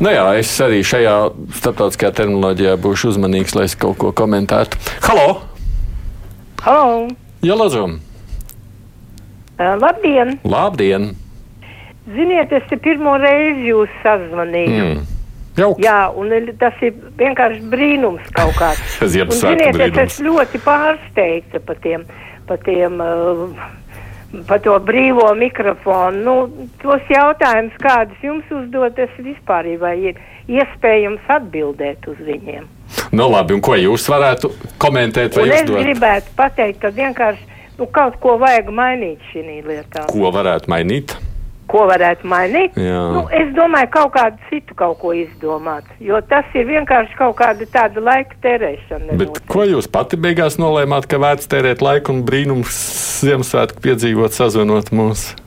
Nu 0.00 0.12
jā, 0.12 0.26
es 0.40 0.52
arī 0.64 0.80
šajā 0.86 1.16
starptautiskajā 1.60 2.12
terminoloģijā 2.22 2.76
būšu 2.80 3.14
uzmanīgs, 3.14 3.56
lai 3.58 3.66
es 3.68 3.76
kaut 3.76 3.98
ko 4.00 4.14
komentētu. 4.16 4.80
Halo! 5.04 5.26
Halo! 6.64 7.10
Jā. 7.44 8.00
Uh, 9.60 9.74
labdien! 9.80 10.36
Labdien! 10.44 11.10
Ziniet, 12.10 12.52
es 12.52 12.64
te 12.68 12.76
pirmo 12.80 13.14
reizi 13.20 13.70
jūs 13.70 13.92
sazvanīju. 14.02 14.84
Mm. 14.84 15.18
Jauki. 15.60 15.84
Jā, 15.84 15.98
un 16.16 16.30
tas 16.60 16.76
ir 16.84 16.94
vienkārši 17.18 17.60
brīnums 17.72 18.28
kaut 18.36 18.56
kāds. 18.58 18.96
un, 19.02 19.34
ziniet, 19.34 19.76
brīnums. 19.76 20.00
es 20.06 20.20
ļoti 20.24 20.62
pārsteigta 20.64 21.60
par 21.66 21.80
tiem, 21.84 22.06
par 22.48 22.62
tiem 22.64 23.00
par 24.46 24.60
to 24.64 24.76
brīvo 24.86 25.28
mikrofonu. 25.34 26.22
Nu, 26.24 26.66
tos 26.82 27.06
jautājumus, 27.10 27.78
kādus 27.82 28.24
jums 28.24 28.52
uzdot, 28.54 28.98
es 28.98 29.16
vispār 29.18 29.68
vai 29.80 29.96
ir 30.12 30.20
iespējams 30.50 31.32
atbildēt 31.38 32.06
uz 32.10 32.20
viņiem. 32.26 32.68
Nu, 33.10 33.26
labi, 33.30 33.56
un 33.56 33.62
ko 33.64 33.76
jūs 33.78 34.06
varētu 34.10 34.52
komentēt? 34.82 35.34
Es 35.34 35.62
uzdot? 35.62 35.80
gribētu 35.82 36.36
pateikt, 36.38 36.78
ka 36.82 36.92
vienkārši 36.94 37.42
nu, 37.80 37.88
kaut 37.90 38.20
ko 38.22 38.36
vajag 38.40 38.70
mainīt 38.74 39.24
šī 39.32 39.44
lietā. 39.66 40.06
Ko 40.10 40.30
varētu 40.34 40.70
mainīt? 40.70 41.16
Ko 41.70 41.84
varētu 41.86 42.26
mainīt? 42.26 42.78
Jā. 42.78 43.02
Nu, 43.14 43.24
es 43.34 43.52
domāju, 43.54 43.90
kaut 43.94 44.10
kādu 44.16 44.40
citu 44.48 44.74
kaut 44.78 44.98
ko 45.02 45.12
izdomāt, 45.14 45.86
jo 46.02 46.18
tas 46.30 46.48
ir 46.58 46.66
vienkārši 46.66 47.14
kaut 47.18 47.36
kāda 47.38 47.68
tāda 47.70 48.02
laika 48.02 48.38
tērēšana. 48.42 49.18
Bet 49.20 49.38
ko 49.50 49.66
jūs 49.68 49.86
pati 49.90 50.18
beigās 50.18 50.58
nolēmāt, 50.58 51.06
ka 51.10 51.22
vērts 51.22 51.50
tērēt 51.50 51.84
laiku 51.84 52.16
un 52.16 52.24
brīnums 52.26 52.82
Ziemassvētku 53.22 53.84
piedzīvot, 53.86 54.34
sazvanot 54.34 54.90
mūsu? 54.90 55.38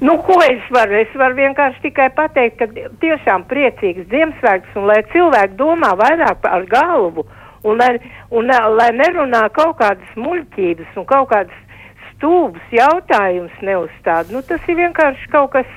Nu, 0.00 0.18
ko 0.22 0.36
es 0.44 0.64
varu? 0.74 0.98
Es 1.00 1.12
varu 1.16 1.38
vienkārši 1.38 1.80
tikai 1.86 2.10
pateikt, 2.16 2.58
ka 2.60 2.88
tiešām 3.00 3.46
priecīgs 3.48 4.10
Ziemassvētks 4.10 4.76
un 4.76 4.90
lai 4.90 4.98
cilvēki 5.12 5.56
domā 5.56 5.94
vairāk 5.96 6.42
par 6.42 6.66
galvu 6.68 7.24
un 7.64 7.80
lai, 7.80 7.94
un, 8.28 8.52
lai 8.76 8.90
nerunā 8.92 9.46
kaut 9.56 9.78
kādas 9.80 10.18
muļķības 10.20 10.98
un 11.00 11.06
kaut 11.08 11.30
kādas 11.32 11.62
stūbas 12.10 12.76
jautājumus 12.76 13.56
neuzstāda. 13.64 14.34
Nu, 14.34 14.44
tas 14.44 14.68
ir 14.68 14.76
vienkārši 14.82 15.32
kaut 15.32 15.54
kas 15.56 15.72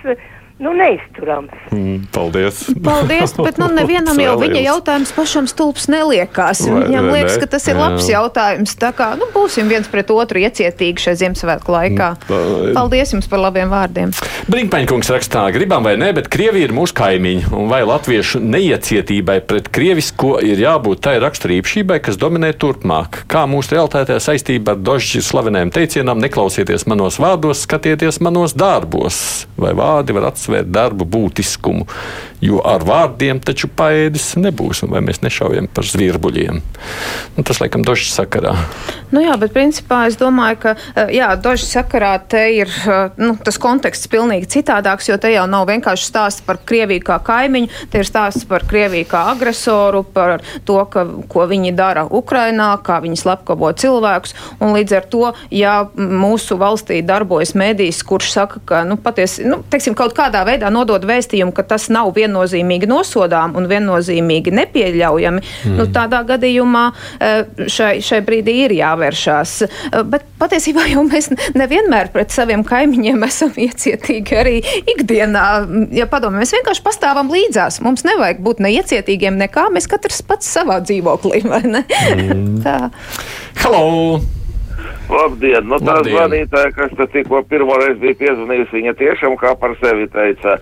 nu, 0.59 0.73
neizturams. 0.75 1.51
Mm, 1.71 2.01
paldies. 2.11 2.67
Paldies, 2.83 3.33
bet 3.39 3.57
nu, 3.61 3.69
nevienam 3.71 4.17
jau 4.19 4.35
viņa 4.41 4.63
jautājums 4.65 5.13
pašam 5.15 5.47
stulbs 5.47 5.87
neliekās. 5.91 6.65
Vai, 6.67 6.81
Viņam 6.89 7.07
vai, 7.07 7.13
liekas, 7.15 7.37
ne? 7.37 7.43
ka 7.43 7.51
tas 7.55 7.67
ir 7.69 7.77
jā. 7.77 7.79
labs 7.79 8.09
jautājums. 8.11 8.75
Tā 8.79 8.91
kā 8.95 9.13
nu, 9.19 9.29
būsim 9.31 9.71
viens 9.71 9.87
pret 9.87 10.11
otru 10.11 10.43
iecietīgi 10.43 11.05
šajā 11.05 11.21
Ziemassvētku 11.23 11.75
laikā. 11.75 12.09
Mm, 12.27 12.73
paldies 12.75 13.15
jums 13.15 13.29
par 13.31 13.43
labiem 13.45 13.71
vārdiem. 13.71 14.11
Brinkpaņkungs 14.51 15.11
rakstā, 15.15 15.45
gribam 15.55 15.87
vai 15.87 15.95
ne, 16.01 16.11
bet 16.17 16.27
Krievija 16.33 16.67
ir 16.67 16.75
mūsu 16.75 16.97
kaimiņi. 16.99 17.53
Un 17.55 17.71
vai 17.71 17.81
latviešu 17.87 18.43
neiecietībai 18.43 19.39
pret 19.47 19.71
krievisko 19.71 20.35
ir 20.43 20.59
jābūt 20.59 21.05
tai 21.07 21.15
raksturībai, 21.23 22.01
kas 22.03 22.19
dominē 22.19 22.51
turpmāk? 22.59 23.23
Kā 23.31 23.45
mūsu 23.47 23.77
realitātē 23.77 24.19
saistība 24.19 24.75
ar 24.75 24.83
dožģi 24.83 25.23
slaveniem 25.23 25.71
teicienam 25.71 26.19
neklausieties 26.19 26.83
manos 26.91 27.21
vārdos, 27.21 27.63
skatieties 27.63 28.19
manos 28.25 28.57
darbos? 28.59 29.23
Vai 29.59 29.71
vārdi 29.77 30.15
var 30.17 30.31
atsākt? 30.33 30.48
Uzsvērt 30.49 30.71
darba 30.73 31.05
būtiskumu, 31.05 31.85
jo 32.43 32.61
ar 32.65 32.83
vārdiem 32.87 33.41
taču 33.43 33.67
paēdis 33.67 34.33
nebūs, 34.39 34.83
vai 34.89 35.01
mēs 35.05 35.21
nešaujam 35.23 35.67
par 35.73 35.87
zvirbuļiem. 35.87 36.61
Nu, 37.35 37.43
tas, 37.43 37.59
laikam, 37.61 37.83
došs 37.87 38.13
sakarā. 38.15 38.55
Nu 39.11 39.23
jā, 39.23 39.33
bet 39.41 39.53
principā 39.55 40.03
es 40.09 40.17
domāju, 40.19 40.59
ka 40.63 40.73
eh, 40.77 41.15
jā, 41.17 41.29
došs 41.41 41.67
sakarā 41.73 42.13
te 42.29 42.43
ir 42.59 42.69
eh, 42.69 43.15
nu, 43.19 43.33
tas 43.43 43.59
konteksts 43.61 44.09
pilnīgi 44.11 44.49
citādāks, 44.55 45.09
jo 45.09 45.17
te 45.21 45.31
jau 45.33 45.45
nav 45.49 45.67
vienkārši 45.69 46.07
stāsts 46.07 46.45
par 46.45 46.61
Krieviju 46.69 47.03
kā 47.07 47.19
kaimiņu, 47.25 47.71
te 47.91 48.03
ir 48.03 48.07
stāsts 48.07 48.45
par 48.49 48.65
Krieviju 48.69 49.07
kā 49.09 49.25
agresoru, 49.33 50.03
par 50.03 50.39
to, 50.67 50.77
ka, 50.91 51.05
ko 51.31 51.47
viņi 51.49 51.73
dara 51.77 52.05
Ukrainā, 52.05 52.71
kā 52.85 52.99
viņi 53.03 53.19
slepkavo 53.23 53.71
cilvēkus, 53.79 54.35
un 54.61 54.75
līdz 54.77 54.97
ar 54.99 55.09
to, 55.11 55.23
ja 55.53 55.75
mūsu 55.95 56.59
valstī 56.61 57.01
darbojas 57.05 57.55
mēdījis, 57.57 58.03
kurš 58.07 58.31
saka, 58.35 58.63
ka, 58.65 58.83
nu, 58.87 58.99
patiesi, 59.01 59.47
nu, 59.49 59.61
teiksim, 59.71 59.97
kaut 59.97 60.15
kādā 60.17 60.45
veidā 60.47 60.69
nodod 60.73 61.05
vēstījumu, 61.09 61.55
ka 61.55 61.65
tas 61.73 61.89
nav 61.93 62.13
viennozīmīgi 62.29 62.89
nosodām 62.89 63.55
un 63.57 63.67
viennozīmīgi 63.69 64.53
nepieļaujami, 64.53 65.41
mm. 65.41 65.75
nu, 65.77 65.87
tādā 65.93 66.21
gadījumā 66.27 66.85
eh, 67.19 67.67
šai, 67.67 67.99
šai 68.05 68.21
brīdī 68.25 68.55
ir 68.65 68.75
jāvēršās. 68.77 69.55
Eh, 69.65 70.03
bet 70.05 70.25
patiesībā 70.39 70.87
jau 70.91 71.03
mēs 71.07 71.31
nevienmēr 71.57 72.11
pret 72.13 72.31
saviem 72.31 72.63
kaimiņiem 72.67 73.23
esam 73.27 73.53
iecietīgi 73.57 74.39
arī 74.39 74.57
ikdienā. 74.95 75.45
Ja 75.95 76.09
padomā, 76.09 76.43
mēs 76.43 76.53
vienkārši 76.57 76.85
pastāvam 76.85 77.31
līdzās. 77.33 77.81
Mums 77.85 78.05
nevajag 78.07 78.43
būt 78.45 78.63
neiecietīgiem 78.65 79.39
nekā. 79.39 79.69
Mēs 79.73 79.89
katrs 79.89 80.21
pats 80.25 80.49
savā 80.49 80.79
dzīvoklī, 80.85 81.43
vai 81.49 81.63
ne? 81.67 81.85
Mm. 82.15 82.59
Tā. 82.65 82.89
Hello! 83.63 84.19
Labdien! 85.09 85.65
Nu, 85.65 85.79
tā 85.81 85.95
zvanītāja, 86.05 86.69
kas 86.75 86.93
te 86.97 87.07
tikko 87.15 87.41
pirmoreiz 87.49 87.97
bija 88.01 88.17
piezvanījusi, 88.19 88.75
viņa 88.77 88.93
tiešām 88.99 89.35
kā 89.41 89.55
par 89.57 89.73
sevi 89.81 90.05
teica. 90.13 90.59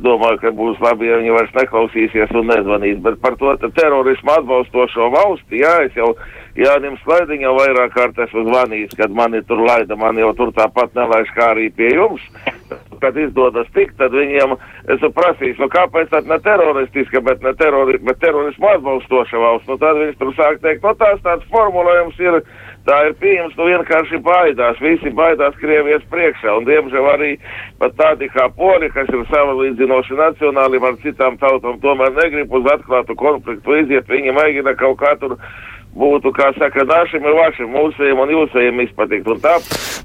Domāju, 0.00 0.38
ka 0.40 0.50
būs 0.56 0.78
labi, 0.80 1.10
ja 1.10 1.18
viņi 1.20 1.32
vairs 1.34 1.56
neklausīsies 1.56 2.30
un 2.40 2.46
nezvanīs. 2.48 3.00
Bet 3.04 3.18
par 3.20 3.34
to 3.40 3.52
terorismu 3.76 4.32
atbalstošo 4.32 5.10
valsti, 5.12 5.60
jā, 5.60 5.74
es 5.84 5.98
jau 5.98 6.14
Jānim 6.56 6.96
Slaidiņam 7.02 7.58
vairāk 7.58 7.92
kārt 7.94 8.18
esmu 8.24 8.46
zvanījis, 8.48 8.96
kad 8.98 9.12
mani 9.14 9.42
tur 9.48 9.60
laida, 9.62 9.98
man 10.00 10.18
jau 10.18 10.32
tur 10.38 10.54
tāpat 10.56 10.96
nelaiž 10.96 11.30
kā 11.36 11.52
arī 11.52 11.68
pie 11.76 11.92
jums. 11.94 12.24
Kad 13.00 13.16
izdodas 13.16 13.68
tikt, 13.76 13.96
tad 14.00 14.12
viņiem 14.16 14.56
esmu 14.94 15.10
prasījis, 15.16 15.60
nu 15.60 15.68
kāpēc 15.72 16.10
tad 16.12 16.26
ne 16.28 16.40
teroristiska, 16.44 17.22
bet 17.24 17.44
ne 17.44 17.52
terori, 17.60 18.00
bet 18.04 18.20
terorismu 18.24 18.72
atbalstoša 18.72 19.40
valsts. 19.40 19.68
Nu 19.68 19.78
tad 19.80 20.00
viņš 20.00 20.18
tur 20.20 20.34
sāk 20.36 20.60
teikt, 20.64 20.84
nu 20.84 20.96
tās 21.00 21.22
tāds 21.24 21.48
formulējums 21.52 22.20
ir 22.24 22.40
tā 22.88 22.98
ir 23.08 23.16
pieejams, 23.20 23.56
nu 23.58 23.66
vienkārši 23.68 24.20
baidās, 24.24 24.80
visi 24.82 25.12
baidās 25.16 25.56
Krievijas 25.60 26.04
priekšā, 26.12 26.54
un 26.58 26.68
diemžēl 26.68 27.08
arī 27.14 27.32
pat 27.80 27.96
tādi 27.98 28.30
kā 28.32 28.48
poli, 28.56 28.90
kas 28.94 29.10
ir 29.12 29.26
savalīdzinoši 29.30 30.20
nacionāli 30.20 30.80
ar 30.82 30.96
citām 31.04 31.38
tautām, 31.42 31.80
tomēr 31.82 32.14
negrib 32.16 32.52
uz 32.52 32.70
atklātu 32.74 33.16
konfliktu 33.20 33.82
iziet, 33.82 34.08
viņi 34.08 34.36
mēģina 34.36 34.76
kaut 34.80 35.00
kā 35.02 35.14
tur 35.20 35.36
būtu, 35.96 36.32
kā 36.34 36.52
saka, 36.58 36.84
našiem 36.86 37.24
ir 37.26 37.38
vašiem, 37.38 37.72
mūsējiem 37.74 38.20
un 38.22 38.34
jūsējiem 38.36 38.84
izpatikt. 38.86 39.32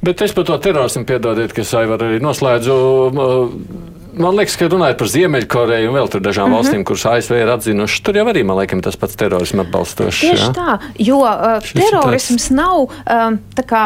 Bet 0.06 0.22
es 0.26 0.34
par 0.34 0.48
to 0.48 0.58
terorismu 0.62 1.06
piedodiet, 1.08 1.54
ka 1.54 1.62
es 1.62 1.74
arī 1.78 2.18
noslēdzu. 2.24 2.80
Uh, 3.14 4.02
man 4.18 4.36
liekas, 4.38 4.56
ka 4.60 4.68
runājot 4.72 5.00
par 5.00 5.10
Ziemeļkoreju 5.12 5.90
un 5.90 5.98
vēl 5.98 6.10
tur 6.12 6.24
dažām 6.24 6.50
mm 6.50 6.54
-hmm. 6.54 6.64
valstīm, 6.64 6.84
kuras 6.88 7.06
ASV 7.10 7.36
ir 7.38 7.52
atzinušas, 7.52 8.02
tur 8.06 8.18
jau 8.18 8.26
arī, 8.32 8.44
man 8.48 8.58
liekas, 8.60 8.82
tas 8.84 8.98
pats 9.00 9.16
terorismu 9.20 9.66
atbalstošs. 9.66 10.20
Tieši 10.22 10.46
jā? 10.46 10.52
tā, 10.56 10.78
jo 11.00 11.20
uh, 11.22 11.60
terorisms 11.74 12.50
tāds... 12.50 12.56
nav 12.56 12.88
um, 12.88 13.40
kā, 13.68 13.84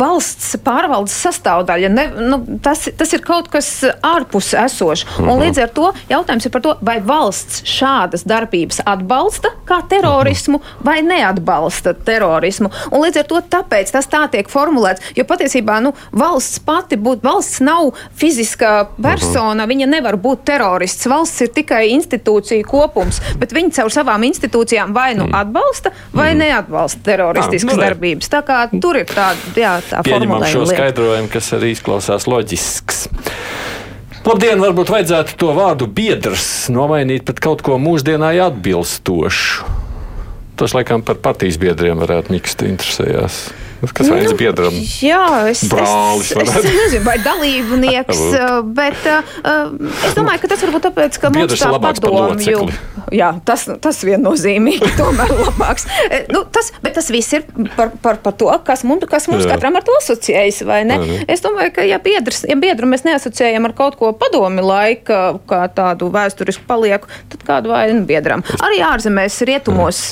valsts 0.00 0.56
pārvaldes 0.64 1.14
sastāvdaļa. 1.26 1.90
Ne, 1.92 2.06
nu, 2.30 2.40
tas, 2.62 2.88
tas 2.96 3.12
ir 3.12 3.22
kaut 3.26 3.48
kas 3.48 3.84
ārpus 4.02 4.54
esošs. 4.54 5.04
Mm 5.04 5.24
-hmm. 5.24 5.30
Un 5.32 5.42
līdz 5.42 5.62
ar 5.62 5.68
to 5.68 5.92
jautājums 6.08 6.46
ir 6.46 6.52
par 6.52 6.62
to, 6.62 6.76
vai 6.80 7.00
valsts 7.00 7.62
šādas 7.64 8.24
darbības 8.24 8.80
atbalsta 8.84 9.48
kā 9.66 9.82
terorismu 9.88 10.58
mm 10.58 10.62
-hmm. 10.62 10.84
vai 10.84 11.02
neatbalsta 11.02 11.94
terorismu. 11.94 12.70
Un 12.90 13.00
līdz 13.00 13.18
ar 13.18 13.26
to 13.26 13.36
tāpēc 13.36 13.92
tas 13.92 14.08
tā 14.08 14.28
tiek 14.30 14.48
formulēts, 14.48 15.00
jo 15.16 15.24
patiesībā 15.24 15.80
nu, 15.80 15.94
valsts 16.12 16.58
pati 16.58 16.96
būtu, 16.96 17.20
valsts 17.22 17.60
nav 17.60 17.92
fiziska 18.14 18.88
persona. 19.02 19.54
Mm 19.54 19.58
-hmm 19.58 19.59
persona 19.60 19.66
viņa 19.68 19.88
nevar 19.88 20.16
būt 20.16 20.44
terorists. 20.44 21.06
Valsts 21.06 21.42
ir 21.44 21.50
tikai 21.52 21.90
institūcija 21.94 22.64
kopums, 22.64 23.20
bet 23.38 23.52
viņi 23.52 23.72
caur 23.76 23.90
savām 23.90 24.24
institūcijām 24.24 24.94
vai 24.94 25.14
nu 25.14 25.26
mm. 25.26 25.34
atbalsta, 25.34 25.92
vai 26.12 26.34
mm. 26.34 26.38
neatbalsta 26.40 27.00
teroristiskas 27.04 27.74
ah, 27.74 27.76
nu, 27.76 27.82
darbības. 27.82 28.30
Tā 28.30 28.42
kā 28.42 28.68
tur 28.80 28.96
ir 28.96 29.06
tāda, 29.08 29.54
jā, 29.56 29.80
tā 29.84 30.02
formulējuma. 30.06 30.52
šo 30.52 30.66
skaidrojumu, 30.70 31.30
kas 31.32 31.52
arī 31.56 31.74
izklausās 31.74 32.26
loģisks. 32.26 33.08
Labdien, 34.20 34.60
varbūt 34.60 34.90
vajadzētu 34.92 35.36
to 35.40 35.52
vārdu 35.56 35.88
biedrs 35.88 36.68
nomainīt 36.70 37.24
pret 37.24 37.40
kaut 37.40 37.64
ko 37.64 37.78
mūsdienai 37.80 38.36
atbilstošu. 38.44 39.78
Tas 40.60 40.76
laikam 40.76 41.00
par 41.00 41.16
partijas 41.24 41.56
biedriem 41.56 41.96
varētu 42.02 42.34
miksti 42.34 42.68
interesējās. 42.68 43.46
Kas 43.80 44.10
vajadz 44.12 44.34
nu, 44.34 44.36
biedram? 44.36 44.74
Jā, 45.00 45.24
es, 45.48 45.62
Brālis, 45.70 46.34
es, 46.36 46.52
es 46.60 46.66
nezinu, 46.82 47.04
vai 47.06 47.16
dalībnieks, 47.24 48.20
bet 48.76 49.08
uh, 49.08 49.70
es 50.04 50.16
domāju, 50.16 50.42
ka 50.42 50.50
tas 50.52 50.64
varbūt 50.66 50.88
tāpēc, 50.90 51.16
ka 51.22 51.30
Biedrs 51.32 51.64
mums 51.64 51.80
tā 51.80 51.94
padomju. 52.02 52.66
Jā, 53.14 53.30
tas, 53.46 53.64
tas 53.82 54.02
viennozīmīgi 54.06 54.92
tomēr 55.00 55.32
labāks. 55.32 55.86
nu, 56.30 56.44
tas, 56.52 56.70
bet 56.84 56.94
tas 56.98 57.08
viss 57.10 57.32
ir 57.38 57.46
par, 57.76 57.94
par, 58.04 58.20
par 58.22 58.36
to, 58.38 58.50
kas 58.66 58.84
mums, 58.86 59.06
kas 59.10 59.26
mums 59.32 59.46
jā. 59.46 59.54
katram 59.54 59.78
ar 59.80 59.86
to 59.86 59.96
asociējas, 60.02 60.60
vai 60.68 60.82
ne? 60.86 61.00
Jā. 61.00 61.18
Es 61.36 61.44
domāju, 61.44 61.72
ka 61.78 61.86
ja, 61.88 61.98
biedrs, 62.02 62.44
ja 62.48 62.58
biedru 62.60 62.90
mēs 62.90 63.06
neasociējam 63.08 63.66
ar 63.70 63.74
kaut 63.78 63.96
ko 64.00 64.12
padomi 64.16 64.62
laika, 64.64 65.22
kā 65.48 65.64
tādu 65.74 66.10
vēsturisku 66.12 66.68
palieku, 66.68 67.10
tad 67.32 67.48
kādu 67.48 67.72
vainu 67.72 68.04
biedram. 68.08 68.44
Arī 68.60 68.84
ārzemēs, 68.86 69.40
rietumos 69.48 70.04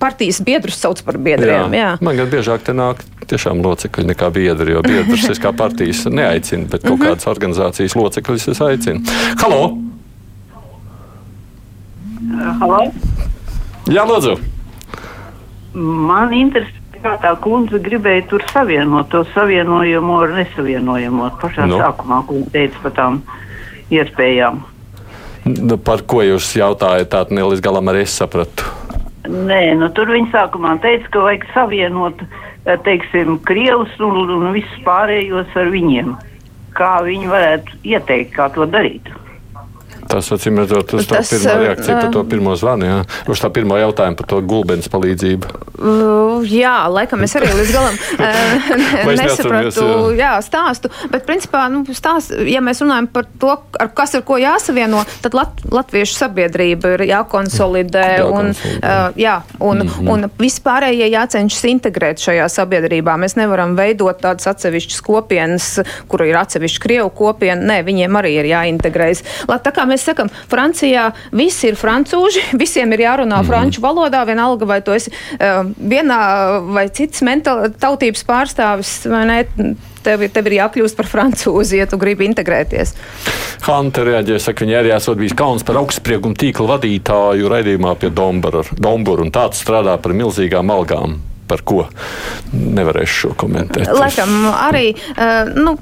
partijas 0.00 0.40
biedrus 0.46 0.80
sauc 0.80 1.04
par 1.06 1.20
biedriem. 1.20 1.76
Jā. 1.76 1.80
Jā. 1.80 1.94
Man 2.04 2.18
gan 2.18 2.32
biežāk 2.32 2.64
te 2.66 2.74
nāk 2.76 3.04
tiešām 3.28 3.60
locekļi 3.64 4.06
nekā 4.12 4.30
biedri, 4.34 4.74
jo 4.74 4.82
biedrus 4.86 5.28
es 5.32 5.40
kā 5.42 5.52
partijas 5.56 6.04
neaicinu, 6.08 6.68
bet 6.70 6.84
kaut 6.86 6.98
mhm. 6.98 7.06
kādas 7.08 7.28
organizācijas 7.30 7.96
locekļus 7.98 8.50
es 8.54 8.62
aicinu. 8.64 9.04
Halo! 9.42 9.62
Halo! 12.60 12.84
Jā, 13.90 14.04
lūdzu! 14.08 14.36
Man 15.74 16.34
interesē, 16.34 16.98
kā 17.00 17.14
tā 17.22 17.32
kundze 17.42 17.80
gribēja 17.82 18.26
tur 18.30 18.44
savienot 18.50 19.08
to 19.12 19.22
savienojamo 19.34 20.18
ar 20.24 20.34
nesavienojamo. 20.40 21.30
Pašā 21.40 21.68
nu. 21.70 21.78
sākumā, 21.80 22.20
viņa 22.28 22.52
teica 22.54 22.82
par 22.84 22.96
tām 22.98 23.22
iespējām. 23.94 24.60
Nu, 25.50 25.78
par 25.80 26.04
ko 26.06 26.20
jūs 26.26 26.50
jautājat, 26.58 27.08
tā 27.12 27.24
ne 27.32 27.46
līdz 27.48 27.64
galam 27.64 27.88
arī 27.90 28.04
es 28.04 28.14
sapratu? 28.20 28.66
Nē, 29.30 29.76
nu 29.78 29.88
tur 29.94 30.10
viņa 30.12 30.32
sākumā 30.34 30.74
teica, 30.82 31.08
ka 31.14 31.22
vajag 31.24 31.46
savienot 31.54 32.22
uh, 32.24 32.49
teiksim, 32.64 33.38
Krievus 33.48 33.92
un, 34.04 34.18
un 34.36 34.50
visus 34.56 34.82
pārējos 34.86 35.56
ar 35.58 35.70
viņiem. 35.72 36.14
Kā 36.76 37.00
viņi 37.06 37.30
varētu 37.30 37.80
ieteikt, 37.92 38.34
kā 38.36 38.48
to 38.54 38.66
darīt? 38.70 39.08
Tas, 40.10 40.30
acīm 40.34 40.58
redzot, 40.58 40.94
uz 40.98 41.06
tā 41.06 41.20
pirmā 41.22 41.52
eh, 41.54 41.60
reakcija 41.64 41.98
par 42.00 42.10
to 42.14 42.24
pirmo 42.26 42.54
zvanu, 42.58 42.86
jā. 42.88 42.98
uz 43.30 43.42
tā 43.42 43.50
pirmo 43.54 43.76
jautājumu 43.78 44.18
par 44.18 44.28
to 44.32 44.40
gulbens 44.42 44.90
palīdzību. 44.90 45.50
Uh, 45.80 46.42
jā, 46.50 46.74
laikam 46.90 47.22
es 47.24 47.36
arī 47.38 47.52
līdz 47.54 47.70
galam 47.72 47.94
uh, 48.26 49.12
nesapratu 49.16 49.84
jā, 50.18 50.32
stāstu, 50.44 50.90
bet 51.12 51.24
principā, 51.28 51.62
nu, 51.72 51.84
stāst, 51.96 52.34
ja 52.50 52.62
mēs 52.64 52.82
runājam 52.82 53.06
par 53.14 53.28
to, 53.40 53.54
ar 53.80 53.92
kas 53.96 54.16
ar 54.18 54.24
ko 54.26 54.40
jāsavieno, 54.40 55.04
tad 55.22 55.36
lat, 55.38 55.62
latviešu 55.70 56.18
sabiedrība 56.18 56.96
ir 56.96 57.06
jākonsolidē, 57.12 58.08
un, 58.26 58.50
uh, 58.52 58.98
jā, 59.20 59.38
un, 59.58 59.84
mm 59.84 59.88
-hmm. 59.94 60.10
un 60.10 60.30
vispārējie 60.40 61.10
jācenšas 61.14 61.64
integrēt 61.70 62.20
šajā 62.20 62.48
sabiedrībā. 62.50 63.16
Mēs 63.20 63.36
nevaram 63.38 63.76
veidot 63.78 64.20
tādas 64.20 64.46
atsevišķas 64.50 65.00
kopienas, 65.06 65.70
kur 66.08 66.24
ir 66.26 66.36
atsevišķa 66.36 66.82
Krievu 66.82 67.10
kopiena. 67.10 67.62
Nē, 67.72 67.82
viņiem 67.86 68.16
arī 68.20 68.34
ir 68.40 68.50
jāintegrējas. 68.50 69.24
Lat, 69.48 69.62
tā 69.64 69.72
kā 69.74 69.86
mēs 69.88 69.99
mēs 70.00 70.08
sakam, 70.08 70.30
Francijā 70.50 71.10
visi 71.36 71.70
ir 71.70 71.78
francūži, 71.78 72.50
visiem 72.62 72.92
ir 72.96 73.04
jārunā 73.06 73.42
mm. 73.42 73.50
franču 73.50 73.84
valodā, 73.84 74.24
vienalga 74.28 74.68
vai 74.68 74.80
tu 74.84 74.96
esi 74.96 75.12
uh, 75.12 75.62
vienā 75.76 76.20
vai 76.72 76.88
citas 76.88 77.22
tautības 77.80 78.24
pārstāvis 78.26 78.98
vai 79.10 79.24
ne. 79.28 79.40
Tev, 80.00 80.22
tev 80.32 80.46
ir 80.48 80.54
jākļūst 80.56 80.96
par 80.96 81.04
francūzi, 81.04 81.76
ja 81.76 81.84
tu 81.84 81.98
gribi 82.00 82.24
integrēties. 82.24 82.94
Hanta 83.66 84.00
reaģēja, 84.08 84.40
saka, 84.40 84.64
viņa 84.64 84.78
arī 84.78 84.94
esot 84.96 85.20
bijis 85.20 85.36
kauns 85.36 85.60
par 85.68 85.76
augstsprieguma 85.82 86.40
tīkla 86.40 86.70
vadītāju 86.70 87.52
raidījumā 87.52 87.92
pie 88.00 88.08
Dombura, 88.08 88.64
un 89.20 89.28
tāds 89.28 89.60
strādā 89.60 90.00
par 90.00 90.16
milzīgām 90.16 90.72
algām 90.72 91.18
par 91.50 91.64
ko 91.66 91.84
nevarēšu 92.54 93.18
šo 93.24 93.34
komentēt. 93.40 93.90
Laikam 93.94 94.48
arī 94.54 94.94
uh, 94.94 95.50
nu, 95.50 95.76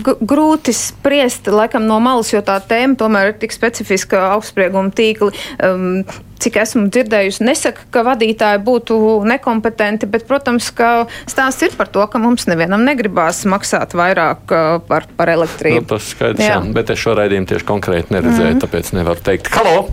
grūti 0.00 0.74
spriest 0.76 1.48
laikam, 1.52 1.86
no 1.88 2.00
malas, 2.02 2.32
jo 2.32 2.42
tā 2.44 2.58
tēma 2.64 2.98
tomēr 3.00 3.32
ir 3.32 3.40
tik 3.42 3.54
specifiska 3.54 4.28
augstsprieguma 4.32 4.92
tīkli. 4.96 5.32
Um, 5.62 6.04
cik 6.42 6.56
esmu 6.58 6.88
dzirdējusi, 6.90 7.44
nesaka, 7.46 7.84
ka 7.94 8.02
vadītāji 8.06 8.58
būtu 8.66 8.96
nekompetenti, 9.30 10.08
bet, 10.10 10.24
protams, 10.26 10.72
ka 10.74 11.04
stāsts 11.30 11.68
ir 11.68 11.76
par 11.78 11.90
to, 11.92 12.02
ka 12.10 12.18
mums 12.18 12.48
nevienam 12.50 12.82
negribās 12.86 13.44
maksāt 13.46 13.94
vairāk 13.98 14.50
uh, 14.50 14.80
par, 14.88 15.06
par 15.18 15.30
elektrību. 15.36 15.84
Nu, 15.84 15.90
tas 15.94 16.10
skaidrs, 16.14 16.42
jā. 16.42 16.58
jā, 16.58 16.74
bet 16.74 16.90
es 16.90 17.02
šo 17.02 17.14
raidījumu 17.20 17.52
tieši 17.52 17.68
konkrēti 17.68 18.16
neredzēju, 18.16 18.56
mm. 18.56 18.62
tāpēc 18.64 18.94
nevaru 18.98 19.22
teikt. 19.30 19.52
Halo! 19.54 19.86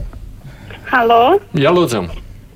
Halo! 0.90 1.24
Jā, 1.54 1.70
lūdzu! 1.76 2.08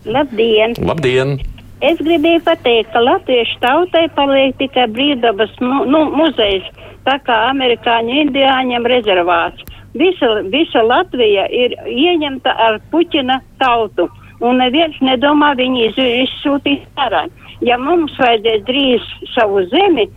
Labdien! 0.10 0.74
Labdien! 0.82 1.38
Es 1.84 2.00
gribēju 2.00 2.40
pateikt, 2.46 2.94
ka 2.94 3.02
latviešu 3.04 3.58
tautai 3.60 4.06
paliek 4.16 4.56
tikai 4.56 4.86
brīvdabas 4.96 5.52
mu, 5.60 5.82
nu, 5.92 6.06
muzejs, 6.16 6.70
tā 7.04 7.18
kā 7.28 7.40
amerikāņu 7.50 8.20
indiāņiem 8.22 8.88
rezervāts. 8.88 9.66
Visa, 10.00 10.30
visa 10.54 10.82
Latvija 10.82 11.44
ir 11.52 11.76
ieņemta 11.86 12.54
ar 12.68 12.80
Puķina 12.94 13.42
tautu, 13.60 14.08
un 14.40 14.64
neviens 14.64 14.96
nedomā 15.04 15.52
viņu 15.60 15.92
izsūtīt 15.92 16.88
ārā. 17.04 17.28
Ja 17.62 17.78
mums 17.78 18.16
vajadzēs 18.20 18.64
drīz 18.70 19.12
savu 19.36 19.66
zemi, 19.74 20.08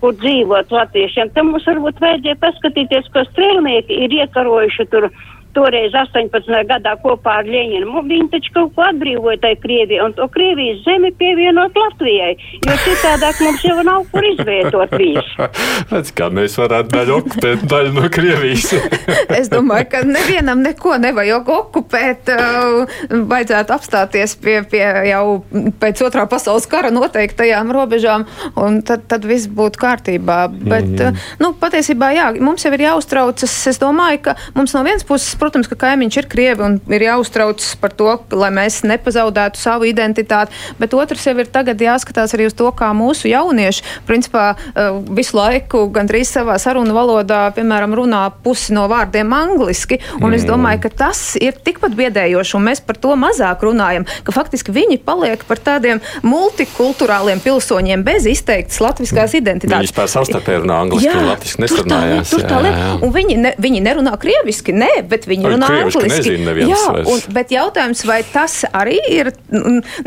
kur 0.00 0.16
dzīvot 0.16 0.72
latviešiem, 0.72 1.30
tad 1.36 1.46
mums 1.46 1.68
varbūt 1.68 2.00
vajadzēja 2.00 2.40
paskatīties, 2.40 3.12
ko 3.12 3.26
strēlnieki 3.28 4.00
ir 4.06 4.16
iekarojuši 4.22 4.88
tur 4.92 5.10
toreiz 5.54 5.94
18. 5.94 6.50
gadā 6.68 6.94
kopā 7.02 7.40
ar 7.40 7.48
Ļeņinu. 7.48 8.04
Viņi 8.10 8.28
taču 8.32 8.52
kaut 8.54 8.74
ko 8.76 8.86
atbrīvoja 8.88 9.40
tai 9.42 9.54
Krievijai, 9.62 10.02
un 10.04 10.14
to 10.16 10.26
Krievijas 10.32 10.82
zemi 10.86 11.12
pievienot 11.18 11.76
Latvijai, 11.76 12.32
jo 12.66 12.76
citādāk 12.84 13.40
mums 13.44 13.64
jau 13.64 13.78
nav 13.86 14.06
kur 14.12 14.26
izvietot 14.30 14.94
viņus. 15.00 15.32
Redz, 15.92 16.12
kā 16.16 16.30
mēs 16.34 16.56
varētu 16.60 16.94
daļu 16.94 17.16
okupēt 17.18 17.64
daļu 17.70 17.94
no 17.96 18.06
Krievijas. 18.12 18.74
es 19.40 19.50
domāju, 19.52 19.88
ka 19.94 20.02
nevienam 20.06 20.62
neko 20.64 20.96
nevajag 21.02 21.50
okupēt. 21.56 22.32
Uh, 22.34 23.00
vajadzētu 23.30 23.74
apstāties 23.74 24.36
pie, 24.40 24.60
pie 24.70 24.84
jau 25.10 25.40
pēc 25.82 26.04
otrā 26.06 26.26
pasaules 26.30 26.68
kara 26.70 26.92
noteiktajām 26.94 27.72
robežām, 27.74 28.26
un 28.60 28.80
tad, 28.86 29.06
tad 29.10 29.26
viss 29.28 29.50
būtu 29.50 29.80
kārtībā. 29.80 30.40
Bet, 30.50 30.86
mm 30.86 30.96
-hmm. 30.96 31.20
nu, 31.42 31.52
patiesībā, 31.60 32.12
jā, 32.16 32.30
mums 32.40 32.64
jau 32.64 32.72
ir 32.74 32.86
jāuztraucas. 32.86 33.54
Es 33.70 33.80
domāju, 33.80 34.22
ka 34.28 34.36
mums 34.54 34.74
no 34.74 34.84
vienas 34.86 35.04
puses 35.04 35.39
protams, 35.40 35.68
ka 35.70 35.78
kaimiņš 35.80 36.20
ir 36.20 36.28
krievi 36.30 36.66
un 36.66 36.78
ir 36.92 37.04
jāuztraucas 37.06 37.74
par 37.80 37.94
to, 37.96 38.12
lai 38.36 38.50
mēs 38.54 38.82
nepazaudētu 38.86 39.60
savu 39.60 39.88
identitāti, 39.88 40.54
bet 40.80 40.94
otrs 40.96 41.26
jau 41.26 41.36
ir 41.40 41.50
tagad 41.50 41.80
jāskatās 41.82 42.34
arī 42.36 42.48
uz 42.50 42.56
to, 42.58 42.68
kā 42.76 42.90
mūsu 42.96 43.30
jaunieši, 43.30 43.84
principā, 44.08 44.52
eh, 44.74 44.90
visu 45.16 45.38
laiku 45.38 45.86
gandrīz 45.94 46.32
savā 46.36 46.58
sarunu 46.60 46.94
valodā, 46.96 47.42
piemēram, 47.56 47.96
runā 47.96 48.22
pusi 48.44 48.74
no 48.76 48.86
vārdiem 48.90 49.32
angliski, 49.34 50.00
un 50.20 50.30
mm. 50.30 50.38
es 50.38 50.46
domāju, 50.48 50.82
ka 50.84 50.92
tas 51.04 51.22
ir 51.40 51.56
tikpat 51.56 51.96
biedējoši, 51.98 52.56
un 52.58 52.66
mēs 52.68 52.84
par 52.84 52.98
to 53.00 53.16
mazāk 53.18 53.64
runājam, 53.66 54.06
ka 54.26 54.34
faktiski 54.34 54.74
viņi 54.74 55.00
paliek 55.04 55.44
par 55.48 55.60
tādiem 55.62 56.02
multikulturāliem 56.26 57.40
pilsoņiem 57.44 58.04
bez 58.06 58.28
izteiktas 58.30 58.80
latviskās 58.82 59.34
identitātes. 59.38 59.76
Viņi 59.78 59.90
vispār 59.90 60.10
savstarpēji 60.12 60.64
runā 60.64 60.80
angliski, 60.84 61.08
jā, 61.08 61.16
un 61.16 61.30
latviski 61.30 61.64
nesarunājās. 61.64 62.32
Tur 62.32 62.44
tā, 62.44 62.48
tur 62.48 62.50
tā 62.50 62.60
lieta, 62.66 62.88
un 63.06 63.14
viņi, 63.14 63.38
ne, 63.40 63.54
viņi 63.60 63.82
nerunā 63.84 64.14
krieviski, 64.20 64.74
nē, 64.76 64.90
bet 65.10 65.28
viņi 65.30 65.54
runā 65.54 65.70
angliski. 65.80 66.36
Jā, 66.68 66.84
un, 67.04 67.24
bet 67.34 67.54
jautājums, 67.54 68.04
vai 68.08 68.20
tas 68.26 68.62
arī 68.70 68.98
ir, 69.10 69.32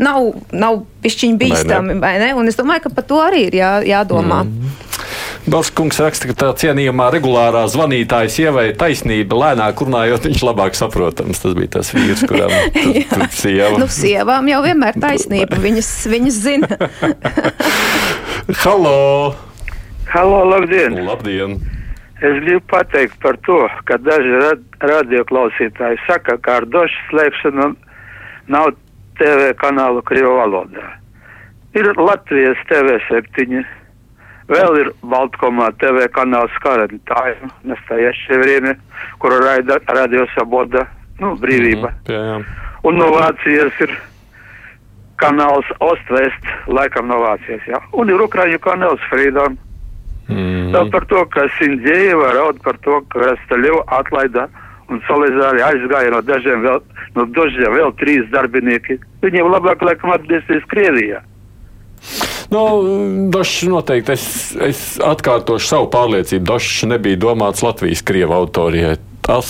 nav, 0.00 0.32
nav 0.52 0.82
pišķiņi 1.04 1.40
bīstami, 1.40 1.98
vai 2.02 2.16
ne? 2.22 2.32
Un 2.38 2.50
es 2.50 2.58
domāju, 2.60 2.86
ka 2.86 2.96
par 2.98 3.08
to 3.08 3.20
arī 3.24 3.46
ir 3.50 3.58
jā, 3.60 3.74
jādomā. 3.88 4.44
Mm. 4.46 4.80
Balskungs 5.44 5.98
raksta, 6.00 6.30
ka 6.30 6.34
tā 6.40 6.50
cienījamā 6.62 7.10
regulārā 7.12 7.66
zvanītāja 7.68 8.30
sievai 8.32 8.64
taisnība 8.80 9.36
lēnāk 9.42 9.82
runājot, 9.84 10.28
viņš 10.30 10.44
labāk 10.46 10.78
saprotams. 10.78 11.42
Tas 11.42 11.56
bija 11.58 11.72
tas 11.76 11.92
vīrs, 11.92 12.24
kuram 12.28 12.54
tur 13.12 13.26
sieva. 13.36 13.74
Nu, 13.82 13.88
sievām 13.92 14.48
jau 14.48 14.62
vienmēr 14.64 14.96
taisnība, 15.02 15.60
viņas, 15.60 15.90
viņas 16.14 16.40
zina. 16.46 16.80
Halo! 18.64 18.96
Halo, 20.14 20.40
labdien! 20.48 21.02
Labdien! 21.04 21.58
Es 22.23 22.35
gribu 22.43 22.59
pateikt 22.67 23.15
par 23.23 23.37
to, 23.47 23.61
ka 23.87 23.95
daži 24.03 24.55
radioklausītāji 24.83 26.01
saka, 26.03 26.35
ka 26.43 26.57
ar 26.59 26.65
došu 26.67 27.05
slēpšanu 27.11 27.67
nav 28.51 28.73
TV 29.19 29.53
kanālu 29.59 30.03
Krievu 30.03 30.33
valodā. 30.41 30.83
Ir 31.77 31.87
Latvijas 31.95 32.59
TV 32.67 32.97
septiņi, 33.07 33.63
vēl 34.51 34.79
ir 34.81 34.91
Baltkomā 35.05 35.69
TV 35.79 36.09
kanāls 36.11 36.55
Karantājuma, 36.65 37.53
настоящее 37.63 38.39
время, 38.41 38.75
kuru 39.23 39.39
raida 39.45 39.79
Radio 39.87 40.27
Saboda, 40.35 40.87
nu, 41.19 41.35
brīvība. 41.39 41.93
Mm 41.93 41.99
-hmm, 42.03 42.13
jā, 42.13 42.21
jā. 42.25 42.67
Un 42.83 42.95
no 42.95 43.07
Vācijas 43.15 43.81
ir 43.83 43.95
kanāls 45.19 45.67
Ostvest, 45.79 46.43
laikam 46.67 47.07
no 47.07 47.19
Vācijas, 47.23 47.63
jā. 47.67 47.79
Un 47.91 48.09
ir 48.09 48.21
Ukraiņu 48.21 48.59
kanāls 48.59 49.09
Freedom. 49.09 49.57
Tā 50.74 50.84
par 50.92 51.06
to, 51.10 51.22
ka 51.32 51.46
Sindēva 51.58 52.32
raud 52.36 52.60
par 52.64 52.78
to, 52.84 53.00
ka 53.12 53.22
Rastaļevu 53.22 53.84
atlaida 53.98 54.48
un 54.92 55.00
Salīdzāri 55.08 55.62
aizgāja 55.64 56.12
no 56.12 56.20
dažiem 56.24 56.64
vēl, 56.64 56.82
no 57.16 57.28
dažiem 57.36 57.78
vēl 57.78 57.94
trīs 58.00 58.26
darbinieki. 58.34 58.98
Viņiem 59.24 59.48
labāk, 59.52 59.84
laikam, 59.86 60.12
atgriezties 60.16 60.66
Krievijā. 60.72 61.22
Nu, 62.52 62.60
Došs 63.32 63.64
noteikti, 63.70 64.14
es, 64.14 64.26
es 64.62 64.82
atkārtošu 65.02 65.66
savu 65.66 65.88
pārliecību. 65.92 66.44
Došs 66.46 66.84
nebija 66.90 67.20
domāts 67.20 67.64
Latvijas-Krievu 67.64 68.36
autorijai. 68.36 68.98
Tas 69.24 69.48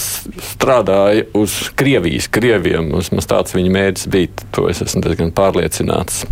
strādāja 0.55 1.25
uz 1.35 1.57
Krievijas, 1.75 2.29
Krieviem. 2.31 2.93
Vismaz 2.95 3.27
tāds 3.31 3.57
viņa 3.57 3.73
mērķis 3.75 4.11
bija. 4.15 4.47
To 4.55 4.69
es 4.71 4.85
esmu 4.85 5.03
diezgan 5.03 5.35
pārliecināts. 5.35 6.23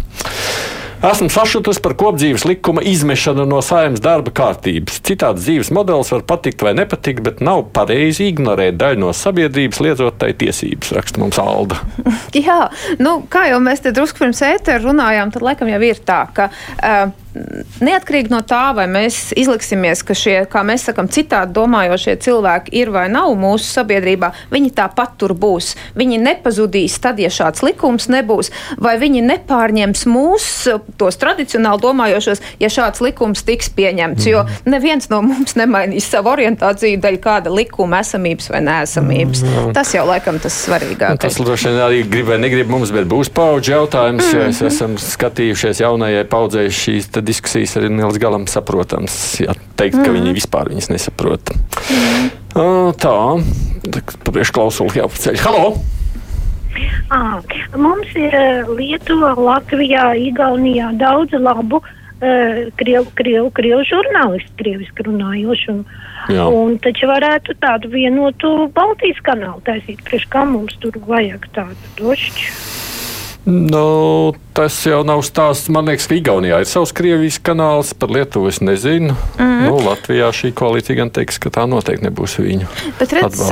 Esmu 1.02 1.26
sašutis 1.34 1.80
par 1.82 1.96
kopdzīves 1.98 2.44
likuma 2.46 2.82
izmešanu 2.86 3.42
no 3.50 3.58
saimnes 3.64 3.98
darba 4.04 4.30
kārtības. 4.38 5.00
Citāds 5.02 5.42
dzīves 5.42 5.72
modelis 5.74 6.12
var 6.14 6.22
patikt 6.30 6.62
vai 6.62 6.76
nepatikt, 6.78 7.24
bet 7.26 7.40
nav 7.42 7.64
pareizi 7.74 8.28
ignorēt 8.30 8.78
daļu 8.78 9.02
no 9.02 9.10
sabiedrības, 9.16 9.80
liedzot 9.82 10.20
tai 10.22 10.30
tiesības, 10.38 10.92
raksta 10.94 11.18
mums 11.18 11.40
Alda. 11.42 11.80
Jā, 12.46 12.68
nu, 13.02 13.16
kā 13.26 13.48
jau 13.50 13.58
mēs 13.64 13.82
te 13.82 13.90
drusku 13.96 14.22
pirms 14.22 14.44
ētera 14.46 14.78
runājām, 14.84 15.34
tad 15.34 15.42
laikam 15.42 15.74
jau 15.74 15.82
ir 15.90 15.98
tā, 16.06 16.20
ka. 16.38 16.52
Uh, 16.78 17.10
Neatkarīgi 17.32 18.28
no 18.32 18.42
tā, 18.44 18.74
vai 18.76 18.84
mēs 18.90 19.30
izliksimies, 19.38 20.02
ka 20.04 20.14
šie, 20.16 20.34
kā 20.52 20.60
mēs 20.66 20.84
sakām, 20.88 21.08
citādi 21.12 21.54
domājošie 21.56 22.18
cilvēki 22.20 22.74
ir 22.76 22.92
vai 22.92 23.06
nav 23.12 23.32
mūsu 23.40 23.70
sabiedrībā, 23.78 24.32
viņi 24.52 24.72
tāpat 24.76 25.14
tur 25.20 25.32
būs. 25.38 25.72
Viņi 25.96 26.20
nepazudīs 26.20 26.98
tad, 27.02 27.20
ja 27.22 27.30
šāds 27.32 27.64
likums 27.64 28.10
nebūs, 28.12 28.52
vai 28.76 28.98
viņi 29.00 29.24
nepārņems 29.30 30.04
mūsu, 30.12 30.76
tos 31.00 31.16
tradicionāli 31.20 31.82
domājošos, 31.82 32.42
ja 32.60 32.70
šāds 32.72 33.00
likums 33.04 33.44
tiks 33.48 33.72
pieņemts. 33.72 34.28
Jo 34.28 34.44
mhm. 34.44 34.68
neviens 34.74 35.08
no 35.12 35.22
mums 35.24 35.56
nemainīs 35.58 36.10
savu 36.12 36.34
orientāciju 36.34 37.00
dēļ 37.00 37.18
kāda 37.22 37.52
likuma 37.52 38.02
esamības 38.04 38.50
vai 38.52 38.62
neesamības. 38.66 39.42
Mm. 39.46 39.72
Tas 39.76 39.92
jau 39.94 40.04
laikam 40.08 40.38
tas 40.42 40.56
svarīgākais. 40.66 41.22
Tas 41.24 41.40
droši 41.40 41.70
vien 41.70 41.80
arī 41.84 42.02
grib 42.08 42.28
vai 42.28 42.38
negrib 42.42 42.70
mums, 42.72 42.92
bet 42.94 43.08
būs 43.10 43.32
paudžu 43.32 43.76
jautājums, 43.76 44.28
mm 44.28 44.40
-hmm. 44.50 44.66
esam 44.68 44.96
skatījušies 45.00 45.82
jaunajai 45.84 46.24
paudzei 46.28 46.68
šīs 46.72 47.10
diskusijas 47.24 47.76
arī 47.80 47.90
nelīdz 47.92 48.20
galam 48.22 48.46
saprotams. 48.50 49.16
Jā, 49.42 49.56
teikt, 49.78 49.98
ka 50.00 50.08
mm. 50.08 50.18
viņi 50.18 50.36
vispār 50.36 50.72
viņas 50.72 50.92
nesaprot. 50.92 51.54
Mm. 51.88 52.30
Tā, 53.00 53.16
priekšklausuli 54.28 55.00
jāpaceļ. 55.00 55.40
Halo! 55.46 55.66
À, 57.12 57.40
mums 57.76 58.12
ir 58.16 58.34
Lietuvā, 58.72 59.34
Latvijā, 59.36 60.12
Igaunijā 60.16 60.88
daudz 61.00 61.34
labu 61.36 61.82
uh, 61.82 61.90
krievu, 62.80 63.08
krievu, 63.18 63.50
krievu 63.54 63.82
žurnālistu, 63.88 64.54
krieviski 64.60 65.06
runājošu. 65.08 65.76
Un, 65.80 65.84
Jā. 66.30 66.46
un 66.46 66.76
taču 66.78 67.08
varētu 67.10 67.56
tādu 67.60 67.90
vienotu 67.92 68.68
Baltijas 68.76 69.18
kanālu 69.26 69.58
taisīt, 69.66 70.04
priekš 70.06 70.28
kā 70.30 70.46
mums 70.46 70.76
tur 70.80 70.96
vajag 71.08 71.48
tādu 71.56 71.92
došķu. 71.98 72.81
Nu, 73.44 74.34
tas 74.54 74.76
jau 74.86 75.00
nav 75.06 75.24
stāsts. 75.26 75.70
Man 75.72 75.90
liekas, 75.90 76.06
ka 76.06 76.14
Igaunijā 76.14 76.60
ir 76.62 76.68
savs 76.70 76.92
Krievijas 76.94 77.40
kanāls, 77.42 77.90
par 77.98 78.12
Lietuvu 78.14 78.52
es 78.52 78.60
nezinu. 78.62 79.16
Mm 79.38 79.52
nu, 79.62 79.76
Latvijā 79.82 80.30
šī 80.34 80.52
koalīcija 80.58 80.98
gan 80.98 81.12
teiks, 81.14 81.38
ka 81.42 81.52
tā 81.54 81.66
noteikti 81.70 82.08
nebūs 82.08 82.38
viņu. 82.42 82.70
Bet 83.00 83.14
redz, 83.18 83.42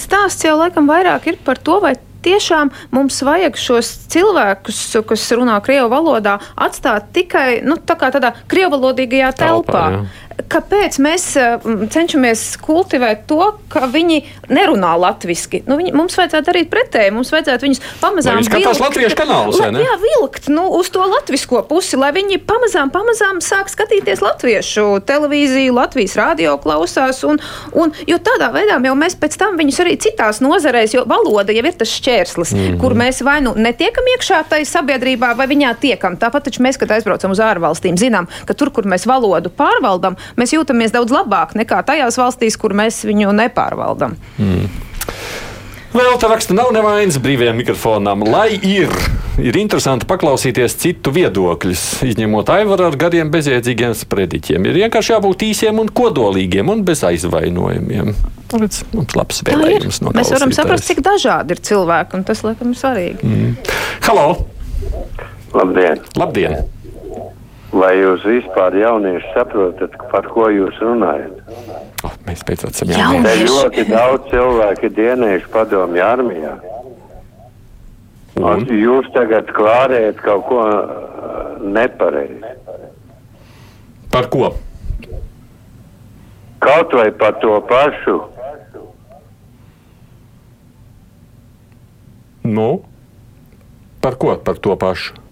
stāsts 0.00 0.44
jau 0.46 0.56
laikam 0.60 0.88
vairāk 0.90 1.30
ir 1.30 1.38
par 1.44 1.60
to, 1.60 1.78
vai 1.84 1.94
tiešām 2.26 2.72
mums 2.94 3.20
vajag 3.24 3.58
šos 3.60 3.92
cilvēkus, 4.12 4.80
kas 5.06 5.26
runā 5.38 5.56
krievu 5.64 5.88
valodā, 5.92 6.38
atstāt 6.56 7.12
tikai 7.16 7.60
nu, 7.66 7.78
tā 7.78 7.96
tādā 8.00 8.34
krievalodīgajā 8.50 9.32
telpā. 9.38 9.84
telpā 9.86 10.25
kāpēc 10.36 10.98
mēs 11.02 11.24
eh, 11.40 11.66
cenšamies 11.92 12.42
kultivēt 12.64 13.24
to, 13.30 13.40
ka 13.72 13.86
viņi 13.90 14.22
nerunā 14.52 14.92
latviešu? 15.00 15.62
Nu, 15.68 15.78
viņi, 15.80 15.92
mums 15.96 16.16
vajadzētu 16.18 16.50
darīt 16.50 16.70
pretēji. 16.72 17.14
Mums 17.14 17.32
vajadzētu 17.34 17.66
viņus 17.66 17.82
pamazām 18.02 18.40
vilkt. 18.40 18.80
Latviešu 18.86 19.18
kanālus, 19.18 19.58
la, 19.60 19.70
jā, 19.82 19.94
vilkt 20.02 20.50
nu, 20.52 20.66
uz 20.78 20.90
to 20.92 21.04
latvisko 21.08 21.62
pusi, 21.68 21.98
lai 21.98 22.12
viņi 22.16 22.38
pamazām, 22.46 22.92
pamazām 22.94 23.40
sāk 23.44 23.70
skatīties 23.72 24.22
latviešu 24.24 25.00
televīziju, 25.06 25.74
Latvijas 25.76 26.16
radio 26.18 26.56
klausās. 26.62 27.22
Un, 27.26 27.40
un, 27.76 27.94
jo 28.08 28.18
tādā 28.22 28.50
veidā 28.54 28.78
jau 28.84 28.96
mēs 28.98 29.16
pēc 29.18 29.38
tam 29.40 29.58
viņus 29.60 29.80
arī 29.84 29.96
citās 30.02 30.42
nozarēs, 30.44 30.96
jo 30.96 31.06
valoda 31.08 31.54
jau 31.56 31.64
ir 31.64 31.78
tas 31.80 31.92
šķērslis, 31.96 32.54
mm 32.54 32.62
-hmm. 32.62 32.80
kur 32.82 32.96
mēs 32.98 33.22
vai 33.26 33.40
nu 33.44 33.54
netiekam 33.56 34.06
iekšā 34.16 34.44
tajā 34.50 34.68
sabiedrībā, 34.68 35.34
vai 35.36 35.48
viņā 35.50 35.74
tiekam. 35.80 36.16
Tāpat 36.20 36.52
mēs, 36.62 36.78
kad 36.78 36.90
aizbraucam 36.90 37.34
uz 37.34 37.40
ārvalstīm, 37.42 37.98
zinām, 37.98 38.28
ka 38.46 38.54
tur, 38.54 38.70
kur 38.70 38.84
mēs 38.84 39.06
valodu 39.08 39.50
pārvaldam, 39.50 40.16
mēs 40.36 40.56
jūtamies 40.56 40.94
daudz 40.94 41.14
labāk 41.14 41.54
nekā 41.58 41.82
tajās 41.86 42.18
valstīs, 42.20 42.58
kur 42.60 42.74
mēs 42.76 43.04
viņu 43.06 43.34
nepārvaldam. 43.36 44.18
Mm. 44.38 44.70
Vēl 45.96 46.18
tā 46.20 46.28
raksta, 46.28 46.52
nav 46.52 46.74
nevainas 46.76 47.16
brīvajam 47.22 47.56
mikrofonam, 47.56 48.26
lai 48.28 48.58
ir. 48.58 48.90
Ir 49.40 49.56
interesanti 49.56 50.08
paklausīties 50.08 50.74
citu 50.80 51.12
viedokļus, 51.14 51.84
izņemot 52.10 52.50
aivaru 52.52 52.88
ar 52.90 52.98
gariem, 53.00 53.30
bezjēdzīgiem 53.32 53.94
sprediķiem. 53.96 54.68
Ir 54.68 54.80
vienkārši 54.82 55.14
jābūt 55.14 55.46
īsiem 55.48 55.80
un 55.80 55.88
kodolīgiem 55.88 56.72
un 56.72 56.84
bez 56.84 57.04
aizvainojumiem. 57.06 58.12
Redz, 58.52 58.82
mums 58.92 59.16
labs 59.16 59.40
vēlējums 59.46 60.02
no 60.04 60.12
Mēs 60.16 60.34
varam 60.36 60.52
saprast, 60.56 60.88
cik 60.90 61.00
dažādi 61.06 61.56
ir 61.56 61.64
cilvēki, 61.64 62.18
un 62.18 62.28
tas, 62.28 62.44
laikam, 62.44 62.76
ir 62.76 62.80
svarīgi. 62.80 63.32
Mm. 63.32 63.56
Halo! 64.08 64.28
Labdien! 65.56 66.04
Labdien. 66.20 66.60
Vai 67.74 67.96
jūs 67.98 68.22
vispār 68.24 68.76
jaunieši 68.78 69.32
saprotat, 69.34 69.96
par 70.12 70.28
ko 70.30 70.46
jūs 70.54 70.76
runājat? 70.80 71.40
Oh, 72.06 72.14
mēs 72.28 72.44
beidzot 72.46 72.70
esam 72.70 72.92
jaunieši. 72.94 73.26
Te 73.26 73.50
ļoti 73.50 73.84
daudz 73.90 74.30
cilvēku 74.30 74.90
dienējuši 74.96 75.50
padomju 75.52 76.04
armijā. 76.06 76.54
Un 78.36 78.66
jūs 78.68 79.08
tagad 79.14 79.50
klārējat 79.56 80.20
kaut 80.22 80.46
ko 80.50 80.62
uh, 80.62 81.58
nepareizi. 81.64 82.54
Par 84.12 84.30
ko? 84.32 84.52
Kaut 86.62 86.96
vai 86.96 87.10
par 87.16 87.38
to 87.42 87.58
pašu. 87.68 88.16
Nu, 92.46 92.70
par 94.00 94.14
ko 94.20 94.36
par 94.38 94.60
to 94.62 94.76
pašu? 94.78 95.25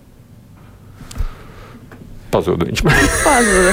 Pazuda 2.35 2.66
viņš. 2.68 2.83
pazuda. 3.25 3.73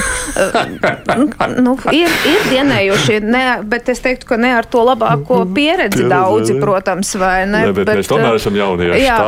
nu, 1.64 1.74
ir, 1.94 2.12
ir 2.28 2.46
dienējuši, 2.50 3.18
ne, 3.24 3.44
bet 3.68 3.90
es 3.92 4.02
teiktu, 4.04 4.28
ka 4.32 4.38
ne 4.40 4.52
ar 4.56 4.68
to 4.70 4.84
labāko 4.86 5.42
pieredzi 5.54 6.06
daudzi, 6.10 6.56
protams, 6.62 7.14
vai 7.20 7.44
ne? 7.46 7.64
ne 7.68 7.74
bet, 7.74 7.86
bet 7.88 8.00
mēs 8.00 8.10
tomēr 8.10 8.38
esam 8.38 8.58
jaunieši. 8.58 9.02
Jā, 9.02 9.18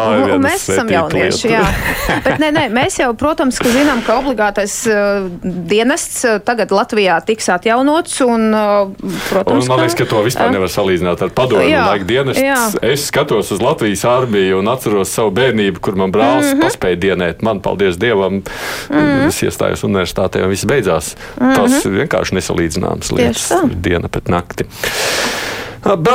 mēs 0.43 0.69
esam 0.75 0.93
jaunieši, 0.93 1.51
lieta. 1.51 1.63
jā. 1.65 2.19
bet 2.27 2.43
nē, 2.43 2.51
nē, 2.59 2.65
mēs 2.75 2.99
jau, 3.03 3.11
protams, 3.19 3.59
ka 3.63 3.73
zinām, 3.75 4.03
ka 4.07 4.19
obligātais 4.23 4.77
uh, 4.91 5.29
dienests 5.43 6.23
uh, 6.29 6.39
tagad 6.45 6.75
Latvijā 6.75 7.19
tiks 7.27 7.51
atjaunots 7.55 8.21
un, 8.27 8.49
uh, 8.55 9.17
protams, 9.31 9.67
un 9.67 9.73
man 9.73 9.85
liekas, 9.85 9.99
ka 9.99 10.09
to 10.11 10.23
vispār 10.27 10.55
nevar 10.55 10.73
salīdzināt 10.73 11.27
ar 11.27 11.35
padomju 11.35 11.83
laiku 11.91 12.09
dienestu. 12.09 12.45
Jā. 12.45 12.61
Es 12.85 13.09
skatos 13.11 13.53
uz 13.55 13.63
Latvijas 13.65 14.05
armiju 14.09 14.61
un 14.63 14.71
atceros 14.73 15.13
savu 15.15 15.33
bērnību, 15.35 15.83
kur 15.85 15.99
man 15.99 16.13
brālis 16.15 16.51
mm 16.51 16.59
-hmm. 16.59 16.67
paspēja 16.67 17.01
dienēt. 17.07 17.43
Man, 17.45 17.61
paldies 17.65 17.99
Dievam, 18.01 18.41
mm 18.41 18.45
-hmm 18.91 19.24
es 19.29 19.43
iestājos 19.43 19.85
universitātē 19.87 20.45
un 20.45 20.53
viss 20.53 20.69
beidzās. 20.69 21.15
Mm 21.39 21.47
-hmm. 21.47 21.57
Tas 21.57 21.85
ir 21.85 21.93
vienkārši 22.01 22.35
nesalīdzināms 22.41 23.13
lietas, 23.17 23.53
diena 23.75 24.09
pret 24.09 24.29
nakti. 24.29 24.65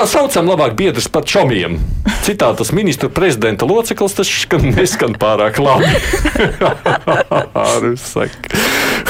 Saucam 0.06 0.50
labāk 0.50 0.74
biedrus 0.74 1.08
par 1.08 1.24
čomiem. 1.24 1.78
Citātas 2.26 2.74
ministru 2.74 3.10
prezidenta 3.10 3.66
loceklis 3.66 4.14
tas 4.18 4.28
skan 4.28 4.74
neskan 4.74 5.14
pārāk 5.14 5.60
labi. 5.62 5.86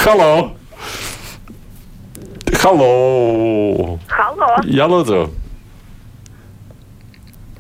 Halo! 0.04 0.52
Halo! 2.60 4.00
Halo! 4.12 4.50
Jā, 4.68 4.88
lūdzu! 4.90 5.30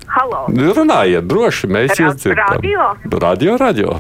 Halo! 0.09 0.47
Runājiet, 0.49 1.27
droši, 1.29 1.69
mēs 1.71 2.01
jūs 2.01 2.17
dzirdam. 2.19 2.57
Radio? 2.57 2.89
Radio, 3.21 3.55
radio. 3.61 3.99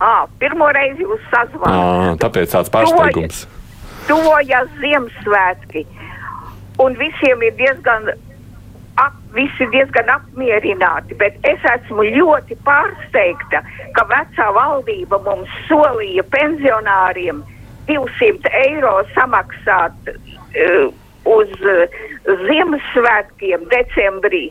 À, 0.00 0.24
pirmo 0.40 0.70
reizi 0.72 1.04
jūs 1.04 1.24
sazvanījāt. 1.28 2.20
Tāpēc 2.22 2.54
tāds 2.54 2.72
pārsteigums. 2.72 3.44
Tuvojas 4.08 4.70
Ziemassvētki, 4.80 5.84
un 6.80 6.96
visiem 6.96 7.44
ir 7.44 7.52
diezgan, 7.58 8.08
ap, 9.02 9.18
visi 9.36 9.68
diezgan 9.74 10.08
apmierināti, 10.16 11.18
bet 11.20 11.36
es 11.46 11.68
esmu 11.74 12.08
ļoti 12.16 12.56
pārsteigta, 12.64 13.60
ka 13.96 14.06
vecā 14.08 14.48
valdība 14.56 15.20
mums 15.28 15.52
solīja 15.68 16.24
pensionāriem 16.32 17.44
200 17.92 18.56
eiro 18.64 18.96
samaksāt 19.12 20.12
uh, 20.14 20.88
uz 21.28 21.56
uh, 21.60 22.00
Ziemassvētkiem 22.48 23.68
decembrī, 23.68 24.46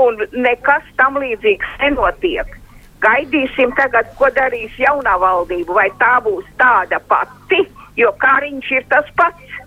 un 0.00 0.24
nekas 0.32 0.88
tam 0.96 1.20
līdzīgs 1.20 1.82
nenotiek. 1.84 2.62
Gaidīsim 3.04 3.74
tagad, 3.76 4.08
ko 4.18 4.30
darīs 4.36 4.72
jaunā 4.80 5.16
valdība, 5.20 5.74
vai 5.76 5.88
tā 6.00 6.16
būs 6.24 6.46
tāda 6.60 7.00
pati, 7.10 7.62
jo 8.00 8.12
Kariņš 8.22 8.70
ir 8.78 8.86
tas 8.92 9.08
pats. 9.18 9.60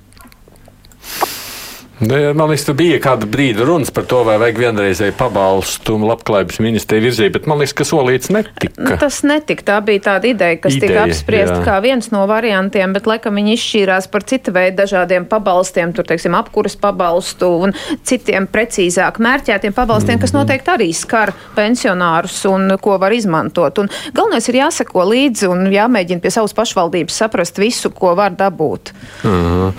Nu, 2.00 2.34
man 2.34 2.48
liekas, 2.50 2.64
tur 2.66 2.76
bija 2.80 3.00
kāda 3.04 3.28
brīdi 3.28 3.66
runas 3.68 3.92
par 3.92 4.06
to, 4.08 4.22
vai 4.24 4.38
vajag 4.40 4.60
vienreizēju 4.62 5.16
pabalstu 5.20 5.98
labklājības 6.00 6.60
ministrija 6.64 7.04
virzīt, 7.04 7.34
bet 7.36 7.48
man 7.50 7.60
liekas, 7.60 7.74
ka 7.76 7.88
solīts 7.88 8.32
netika. 8.32 8.72
Nu, 8.80 8.96
tas 9.02 9.20
netika. 9.28 9.66
Tā 9.68 9.80
bija 9.84 10.06
tāda 10.06 10.30
ideja, 10.32 10.60
kas 10.64 10.78
ideja, 10.78 10.94
tika 10.94 11.04
apspriesta 11.10 11.58
kā 11.66 11.76
viens 11.84 12.08
no 12.14 12.24
variantiem, 12.30 12.94
bet 12.96 13.10
laikam 13.10 13.36
viņi 13.36 13.58
izšķīrās 13.58 14.08
par 14.14 14.24
citu 14.32 14.54
veidu 14.56 14.80
dažādiem 14.80 15.28
pabalstiem, 15.28 15.92
tur, 15.94 16.08
teiksim, 16.08 16.38
apkuras 16.40 16.78
pabalstu 16.80 17.52
un 17.66 17.76
citiem 18.08 18.48
precīzāk 18.48 19.20
mērķētiem 19.20 19.76
pabalstiem, 19.76 20.16
mm 20.16 20.18
-hmm. 20.18 20.22
kas 20.22 20.34
Mhm. 20.34 20.40
noteikti 20.40 20.72
arī 20.72 20.90
skar 20.96 21.34
pensionārus 21.56 22.46
un 22.46 22.78
ko 22.82 22.98
var 22.98 23.12
izmantot. 23.12 23.78
Un 23.78 23.90
galvenais 24.14 24.48
ir 24.50 24.56
jāseko 24.56 25.04
līdzi 25.04 25.50
un 25.52 25.68
jāmēģina 25.68 26.22
pie 26.22 26.32
savas 26.32 26.54
pašvaldības 26.54 27.12
saprast 27.14 27.58
visu, 27.58 27.90
ko 27.90 28.16
var 28.16 28.32
dabūt. 28.32 28.94
Mhm. 29.24 29.74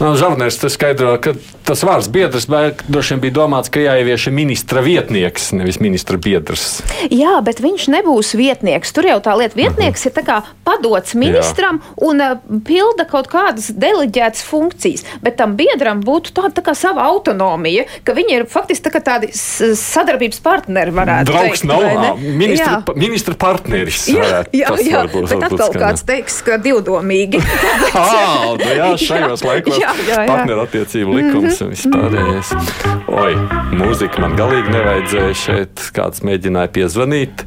No, 0.00 0.14
Žavnērs 0.14 0.60
tas 0.60 0.72
skaidro, 0.72 1.18
ka 1.20 1.34
tas 1.64 1.82
vārds 1.86 2.08
biedrs 2.12 2.46
droši 2.88 3.14
vien 3.14 3.20
bija 3.24 3.34
domāts, 3.40 3.70
ka 3.72 3.80
jāievieš 3.82 4.28
ministra 4.34 4.82
vietnieks, 4.84 5.50
nevis 5.56 5.80
ministra 5.80 6.18
biedrs. 6.20 6.82
Jā, 7.12 7.38
bet 7.44 7.62
viņš 7.64 7.88
nebūs 7.94 8.34
vietnieks. 8.38 8.92
Tur 8.94 9.08
jau 9.08 9.18
tā 9.24 9.36
lieta 9.38 9.56
vietnieks 9.58 10.04
uh 10.04 10.04
-huh. 10.04 10.10
ir 10.10 10.14
padots 10.64 11.14
ministram 11.14 11.80
Jā. 11.80 11.94
un 12.08 12.20
uh, 12.20 12.36
pilda 12.64 13.04
kaut 13.04 13.28
kādas 13.28 13.70
deleģētas 13.72 14.42
funkcijas. 14.42 15.04
Bet 15.22 15.36
tam 15.36 15.56
biedram 15.56 16.02
būtu 16.02 16.32
tāda 16.32 16.52
tā 16.60 16.62
kā 16.62 16.74
sava 16.74 17.02
autonomija, 17.02 17.84
ka 18.04 18.12
viņi 18.12 18.32
ir 18.36 18.46
faktiski 18.46 18.88
tā 18.88 19.00
tādi 19.00 19.28
sadarbības 19.76 20.40
partneri, 20.40 20.90
Draugs 21.24 21.60
teikt. 21.60 21.64
nav 21.64 22.18
ministra, 22.20 22.82
Jā. 22.86 22.94
ministra 22.96 23.34
partneris. 23.34 24.08
Jā, 24.08 24.20
varētu. 24.20 24.50
jā, 24.52 24.66
jā 24.90 25.04
varbūt- 25.04 25.28
bet 25.28 25.42
atkal 25.42 25.68
skan. 25.72 25.82
kāds 25.82 26.04
teiks, 26.04 26.42
ka 26.42 26.58
divdomīgi. 26.58 27.40
Ah, 27.94 28.56
nu 28.58 28.64
jā, 28.64 28.96
šajos 28.98 29.44
laikos 29.48 29.78
jā, 29.78 29.92
jā, 30.08 30.16
jā. 30.18 30.26
partnerattiecību 30.26 31.14
likums 31.54 31.60
un 31.60 31.68
Mhm. 31.68 31.74
vispārējais. 31.74 32.52
Oi, 33.08 33.34
mūzika 33.78 34.20
man 34.20 34.36
galīgi 34.38 34.72
nevajadzēja 34.74 35.34
šeit. 35.34 35.90
Kāds 35.94 36.22
mēģināja 36.26 36.68
piezvanīt. 36.74 37.44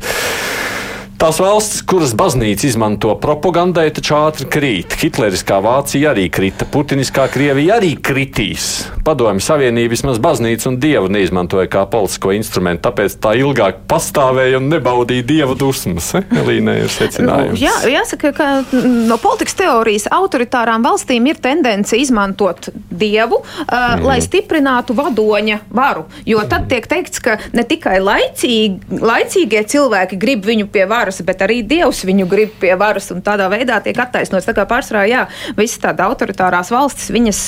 Tās 1.18 1.40
valstis, 1.42 1.80
kuras 1.82 2.12
baznīca 2.14 2.68
izmanto 2.68 3.16
propagandai, 3.18 3.88
taču 3.90 4.14
ātri 4.14 4.46
krīt. 4.54 4.94
Hitleriskā 5.02 5.56
Vācija 5.66 6.12
arī 6.12 6.28
krita, 6.30 6.68
Putiniskā 6.70 7.24
Krievija 7.34 7.80
arī 7.80 7.96
kritīs. 7.98 8.68
Padomju 9.02 9.42
Savienība 9.42 9.96
vismaz 9.96 10.20
baznīcu 10.22 10.68
un 10.70 10.78
dievu 10.78 11.10
neizmantoja 11.10 11.72
kā 11.74 11.88
politisko 11.90 12.36
instrumentu, 12.38 12.84
tāpēc 12.86 13.16
tā 13.24 13.32
ilgāk 13.40 13.80
pastāvēja 13.90 14.60
un 14.62 14.68
nebaudīja 14.70 15.26
dieva 15.26 15.56
dusmas. 15.58 16.12
Eh? 16.20 16.28
Elīnai 16.38 16.76
ir 16.84 16.94
secinājums. 16.94 17.56
Nu, 17.56 17.64
Jā, 17.66 17.74
jāsaka, 17.96 18.34
ka 18.38 18.52
mm, 18.62 19.08
no 19.10 19.18
politikas 19.18 19.58
teorijas 19.58 20.06
autoritārām 20.14 20.86
valstīm 20.86 21.32
ir 21.32 21.42
tendence 21.42 21.98
izmantot 21.98 22.70
dievu, 22.92 23.42
uh, 23.42 23.66
mm. 23.72 24.06
lai 24.06 24.20
stiprinātu 24.22 24.94
vadoņa 25.02 25.64
varu. 25.74 26.06
Jo 26.30 26.46
tad 26.46 26.70
tiek 26.70 26.86
teikts, 26.86 27.26
ka 27.26 27.40
ne 27.58 27.66
tikai 27.66 27.98
laicīgi, 28.06 29.02
laicīgie 29.02 29.66
cilvēki 29.74 30.22
grib 30.22 30.46
viņu 30.46 30.70
pie 30.70 30.86
varas, 30.86 31.07
bet 31.28 31.44
arī 31.46 31.62
dievs 31.68 32.04
viņu 32.08 32.28
grib 32.30 32.54
pie 32.62 32.74
varas. 32.80 33.10
Un 33.16 33.24
tādā 33.26 33.48
veidā 33.52 33.80
tiek 33.84 33.98
attaisnots. 34.00 34.48
Tā 34.48 34.56
kā 34.58 34.68
pārsvarā, 34.70 35.06
jā, 35.10 35.26
visas 35.58 35.82
tādas 35.84 36.08
autoritārās 36.08 36.72
valstis, 36.74 37.12
viņas 37.14 37.42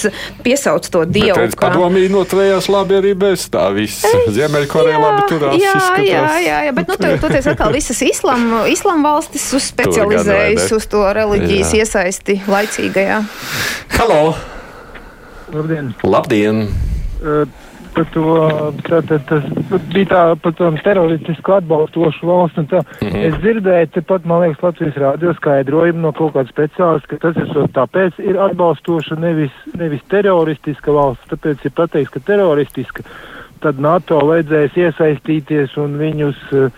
piesauc 0.46 0.88
to 0.92 1.06
dievu. 1.10 1.38
Bet 1.40 1.58
padomīgi 1.60 2.12
noturējās 2.14 2.70
labi 2.72 3.00
arī 3.00 3.14
bez 3.20 3.48
tā 3.52 3.68
visa. 3.76 4.12
Ziemeļkoreja 4.34 5.00
labi 5.04 5.28
turās. 5.32 5.58
Jā, 5.60 5.76
izskatās. 5.76 6.10
jā, 6.10 6.26
jā, 6.46 6.60
jā, 6.70 6.76
bet 6.80 6.92
nu, 6.92 7.00
tur 7.00 7.18
toties 7.26 7.50
atkal 7.54 7.76
visas 7.76 8.02
islama 8.06 8.66
islam 8.72 9.04
valstis 9.06 9.48
uz 9.56 9.70
specializējas 9.72 10.72
uz 10.76 10.88
to 10.90 11.04
reliģijas 11.16 11.74
Jā. 11.74 11.84
iesaisti 11.84 12.40
laicīgajā. 12.50 13.22
Halo! 13.98 14.22
Labdien! 15.54 15.94
Labdien! 16.06 16.68
Uh, 17.20 17.44
par 18.00 18.08
to, 18.14 18.26
tā, 18.88 19.00
tā, 19.08 19.18
tas 19.28 19.48
bija 19.92 20.10
tā 20.10 20.22
par 20.40 20.54
to 20.56 20.70
teroristisku 20.86 21.56
atbalstošu 21.58 22.30
valstu. 22.30 22.62
un 22.62 22.68
Tā. 22.68 22.82
Mm. 23.02 23.08
-hmm. 23.08 23.26
Es 23.28 23.34
dzirdēju, 23.44 23.88
tepat, 23.88 24.26
man 24.26 24.42
liekas, 24.42 24.64
Latvijas 24.64 24.96
rādio 24.96 25.34
skaidrojumu 25.34 26.02
no 26.02 26.12
kaut 26.12 26.34
kāda 26.34 26.50
speciālista, 26.52 27.08
ka 27.08 27.18
tas 27.18 27.36
ir 27.36 27.48
tāpēc 27.80 28.20
ir 28.20 28.40
atbalstoša 28.40 29.16
nevis, 29.16 29.52
nevis 29.74 30.02
teroristiska 30.08 30.92
valsts, 30.92 31.28
tāpēc 31.32 31.66
ir 31.66 31.72
pateikts, 31.72 32.14
ka 32.14 32.20
teroristiska. 32.20 33.04
Tad 33.60 33.80
NATO 33.80 34.20
vajadzēs 34.20 34.72
iesaistīties 34.76 35.78
un 35.78 35.98
viņus 36.00 36.38
uh, 36.52 36.72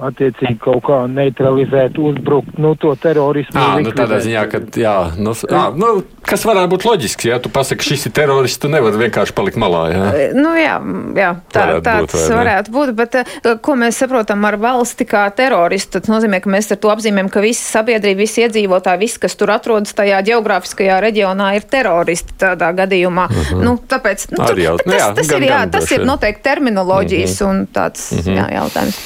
attiecīgi 0.00 0.58
kaut 0.62 0.82
kā 0.86 0.98
neutralizēt, 1.10 1.98
uzbrukt, 1.98 2.58
nu, 2.58 2.74
to 2.80 2.94
terorismu. 3.00 3.58
À, 3.58 3.78
nu, 3.82 3.90
tādā 3.96 4.20
ziņā, 4.24 4.44
ka, 4.52 4.60
jā, 4.78 4.94
nu, 5.18 5.32
à, 5.50 5.62
nu, 5.74 6.02
kas 6.28 6.44
varētu 6.46 6.70
būt 6.74 6.84
loģisks, 6.88 7.24
ja 7.28 7.38
tu 7.42 7.48
pasaki, 7.52 7.82
šis 7.92 8.06
ir 8.06 8.12
terorists, 8.12 8.58
tu 8.62 8.68
nevari 8.68 9.00
vienkārši 9.08 9.34
palikt 9.34 9.58
malā. 9.60 9.82
Jā. 9.92 10.04
Nu, 10.38 10.52
jā, 10.58 10.76
jā 11.18 11.30
tā, 11.52 11.64
Varētu 11.64 11.84
tāds 11.88 12.14
būt, 12.14 12.36
varētu 12.38 12.74
būt, 12.76 12.94
bet 12.98 13.18
ko 13.64 13.76
mēs 13.80 13.98
saprotam 14.02 14.44
ar 14.48 14.56
valsti 14.60 15.04
kā 15.08 15.24
teroristu, 15.34 16.00
tas 16.00 16.08
nozīmē, 16.12 16.40
ka 16.44 16.50
mēs 16.50 16.70
ar 16.74 16.80
to 16.82 16.92
apzīmējam, 16.94 17.30
ka 17.32 17.40
visa 17.44 17.78
sabiedrība, 17.78 18.22
visi 18.22 18.44
iedzīvotāji, 18.46 18.98
viss, 19.02 19.18
kas 19.18 19.34
tur 19.38 19.50
atrodas 19.54 19.94
tajā 19.98 20.20
geogrāfiskajā 20.30 21.00
reģionā, 21.02 21.54
ir 21.58 21.66
teroristi 21.70 22.34
tādā 22.38 22.70
gadījumā. 22.84 23.26
Uh 23.28 23.36
Mhm. 23.38 23.60
-huh. 23.60 23.64
nu, 23.64 23.78
tāpēc, 23.88 24.26
nu, 24.30 24.44
tur- 24.46 24.58
jau- 24.58 24.76
bet 24.76 24.86
nu 24.86 24.92
tas, 24.92 25.02
jā, 25.02 25.14
tas, 25.14 25.26
gan- 25.28 25.42
ir, 25.42 25.48
jā, 25.48 25.58
gan 25.58 25.70
tas 25.70 25.90
ir 25.92 26.00
noteikti 26.04 26.42
terminoloģijas 26.42 27.40
Mhm. 27.40 27.48
un 27.50 27.66
tāds 27.72 28.12
Mhm. 28.12 28.36
jā, 28.36 28.46
jautājums. 28.58 28.96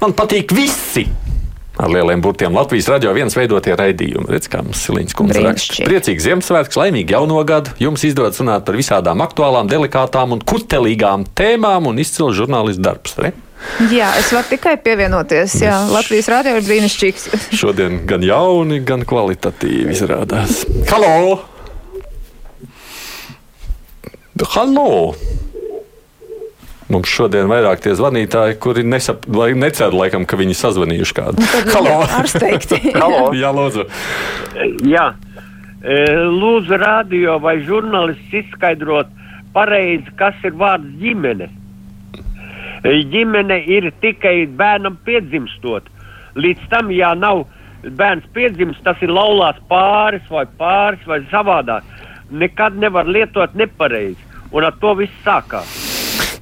Man 0.00 0.12
patīk 0.32 0.54
visi! 0.56 1.04
Ar 1.76 1.90
lieliem 1.92 2.20
burtiem 2.24 2.54
Latvijas 2.56 2.86
radio 2.88 3.10
viens 3.12 3.34
veidotie 3.36 3.74
raidījumi. 3.76 4.30
Redz, 4.32 4.46
kā 4.48 4.62
mums 4.64 4.80
Siliņš 4.86 5.14
kundze 5.18 5.42
raksta. 5.44 5.84
Priecīgs 5.84 6.24
Ziemassvētks, 6.24 6.78
laimīgi 6.78 7.12
jauno 7.12 7.40
gadu. 7.44 7.72
Jums 7.80 8.04
izdodas 8.08 8.40
runāt 8.40 8.64
par 8.64 8.78
visādām 8.78 9.20
aktuālām, 9.24 9.68
delikātām 9.68 10.32
un 10.36 10.40
kutelīgām 10.40 11.26
tēmām 11.36 11.90
un 11.90 12.00
izcils 12.00 12.38
žurnālistu 12.38 12.84
darbs. 12.86 13.16
Re? 13.20 13.32
Jā, 13.92 14.12
es 14.20 14.32
varu 14.32 14.48
tikai 14.54 14.76
pievienoties. 14.84 15.58
Jā, 15.64 15.82
Latvijas 15.92 16.30
rādio 16.32 16.56
ir 16.60 16.64
brīnišķīgs. 16.68 17.28
Šodien 17.60 18.00
gan 18.08 18.24
jauni, 18.24 18.80
gan 18.88 19.04
kvalitatīvi 19.08 19.92
izrādās. 19.96 20.62
Halo! 20.92 21.42
Halo! 24.56 24.92
Mums 26.92 27.08
šodien 27.08 27.48
vairāk 27.48 27.80
tie 27.80 27.96
zvanītāji, 27.96 28.58
kuri 28.60 28.84
nesap, 28.84 29.24
vai 29.24 29.52
necer, 29.56 29.94
laikam, 29.96 30.26
ka 30.28 30.36
viņi 30.36 30.58
sazvanījuši 30.60 31.16
kādu. 31.16 31.50
Halo! 31.72 31.98
Ārsteigti. 32.20 32.80
Halo. 33.00 33.30
Jā, 33.42 33.52
lūdzu. 33.56 33.86
Jā, 34.84 35.12
E, 35.82 35.94
lūdzu, 36.14 36.76
radio 36.78 37.40
vai 37.42 37.56
žurnālists 37.66 38.34
izskaidrot 38.38 39.08
pareizi, 39.54 40.12
kas 40.18 40.36
ir 40.46 40.54
vārds 40.54 40.92
ģimene. 41.00 41.48
E, 42.86 43.00
Ģimene 43.10 43.58
ir 43.66 43.88
tikai 44.04 44.46
bērnam 44.46 45.00
piedzimstot. 45.06 45.90
Līdz 46.38 46.68
tam, 46.70 46.92
ja 46.94 47.12
nav 47.18 47.48
bērns 47.82 48.28
piedzimst, 48.34 48.84
tas 48.86 49.02
ir 49.02 49.10
laulās 49.10 49.58
pāris 49.68 50.28
vai 50.30 50.46
pāris 50.46 51.02
vai 51.10 51.18
savādāk. 51.34 51.82
Nekad 52.30 52.78
nevar 52.78 53.10
lietot 53.10 53.58
nepareizi. 53.58 54.22
Un 54.54 54.68
ar 54.68 54.78
to 54.78 54.94
viss 55.00 55.24
sākās. 55.26 55.91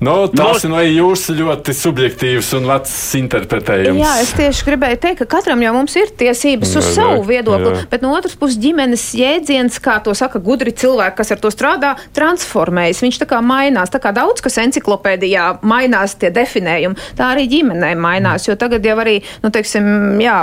Nu, 0.01 0.15
ir 0.33 0.71
no 0.73 0.81
jūsu 0.81 1.35
ļoti 1.37 1.75
subjektīvs 1.77 2.55
un 2.57 2.65
vecs 2.71 2.93
interpretējums. 3.19 4.01
Jā, 4.01 4.13
es 4.23 4.31
tieši 4.33 4.65
gribēju 4.65 4.97
teikt, 5.03 5.19
ka 5.21 5.27
katram 5.37 5.61
jau 5.61 5.75
mums 5.77 5.93
ir 6.01 6.09
tiesības 6.17 6.71
uz 6.81 6.87
Vai, 6.87 6.95
savu 6.97 7.27
viedokli, 7.29 7.75
Jā. 7.75 7.83
bet 7.91 8.05
no 8.05 8.15
otras 8.17 8.33
puses 8.41 8.57
ģimenes 8.63 9.05
jēdziens, 9.19 9.77
kā 9.85 9.99
to 10.01 10.15
saka 10.17 10.41
gudri 10.41 10.73
cilvēki, 10.73 11.19
kas 11.19 11.35
ar 11.35 11.43
to 11.43 11.51
strādā, 11.53 11.91
transformējas. 12.17 13.03
Viņš 13.05 13.19
tā 13.21 13.29
kā 13.29 13.43
mainās, 13.45 13.93
tā 13.93 14.01
kā 14.01 14.15
daudz 14.17 14.41
kas 14.41 14.57
enciklopēdijā 14.65 15.59
mainās 15.69 16.17
tie 16.17 16.33
definējumi, 16.33 16.97
tā 17.21 17.29
arī 17.35 17.45
ģimenē 17.53 17.93
mainās, 18.01 18.49
jo 18.49 18.57
tagad 18.57 18.89
jau 18.89 18.97
arī, 19.05 19.19
nu, 19.45 19.53
teiksim, 19.53 20.17
jā, 20.25 20.39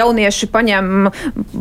jaunieši 0.00 0.50
paņem, 0.50 0.90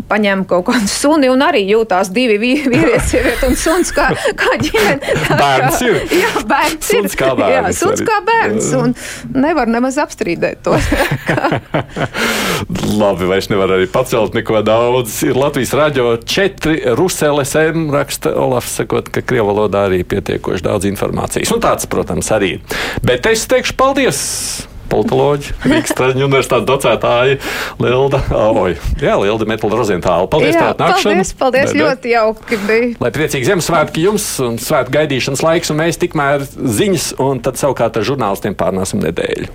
paņem 0.10 0.44
kaut 0.50 0.66
kādu 0.72 0.90
suni 0.90 1.30
un 1.30 1.46
arī 1.46 1.62
jūtās 1.70 2.10
divi 2.16 2.40
vī- 2.42 2.66
vīrietis, 2.66 3.14
sieviete 3.14 3.54
un 3.54 3.56
suns 3.68 3.94
kā, 3.94 4.10
kā 4.34 4.58
ģimene. 4.66 5.16
Tā 5.30 5.38
Bērns 5.40 5.86
ir. 5.86 6.02
Jā, 6.24 6.34
bērns 6.50 6.94
ir. 6.98 7.06
Suns 7.06 7.19
kā 7.20 7.34
bērns 7.38 7.70
Jā, 7.70 7.76
suns 7.78 8.04
kā 8.08 8.20
bērns, 8.26 8.70
un 8.80 8.96
nevar 9.36 9.70
nemaz 9.72 10.00
apstrīdēt 10.02 10.64
to. 10.66 10.78
Labi, 13.02 13.28
vairs 13.30 13.50
nevar 13.52 13.76
arī 13.78 13.90
pacelt 13.92 14.38
neko 14.38 14.64
daudz. 14.66 15.20
Ir 15.28 15.38
Latvijas 15.40 15.76
radio 15.78 16.16
4, 16.24 16.96
Ruseles 17.00 17.56
M. 17.60 17.90
raksta 17.94 18.34
Olafs, 18.40 18.80
sakot, 18.80 19.12
ka 19.14 19.24
krievu 19.26 19.52
valodā 19.52 19.88
arī 19.90 20.02
pietiekoši 20.08 20.66
daudz 20.66 20.90
informācijas. 20.90 21.54
Un 21.56 21.64
tāds, 21.64 21.90
protams, 21.92 22.32
arī. 22.36 22.58
Bet 23.06 23.30
es 23.30 23.48
teikšu 23.50 23.78
paldies! 23.80 24.26
Politoloģi, 24.90 25.54
Rīgas 25.66 25.96
Traģiņu 25.98 26.26
universitātes 26.28 26.68
docētāji 26.70 27.38
Lilda. 27.84 28.22
Oi, 28.64 28.76
jā, 29.02 29.16
Lilda 29.22 29.48
Metāla 29.50 29.80
Rozentāla. 29.80 30.30
Paldies 30.32 30.56
Jā, 30.58 30.62
par 30.66 30.76
atnākšanu. 30.76 31.16
paldies, 31.16 31.34
paldies, 31.40 31.74
Bebe. 31.74 31.84
ļoti 31.86 32.14
jauki 32.16 32.60
bija. 32.68 32.92
Lai 33.04 33.12
priecīgi 33.16 33.50
Ziemassvētki 33.52 34.06
jums 34.08 34.28
un 34.46 34.60
svētku 34.62 34.96
gaidīšanas 34.98 35.44
laiks, 35.46 35.74
un 35.74 35.80
mēs 35.82 36.02
tikmēr 36.02 36.46
ziņas, 36.50 37.12
un 37.24 37.42
tad 37.46 37.60
savukārt 37.62 38.00
ar 38.02 38.08
žurnālistiem 38.10 38.58
pārnāsim 38.60 39.02
nedēļu. 39.06 39.52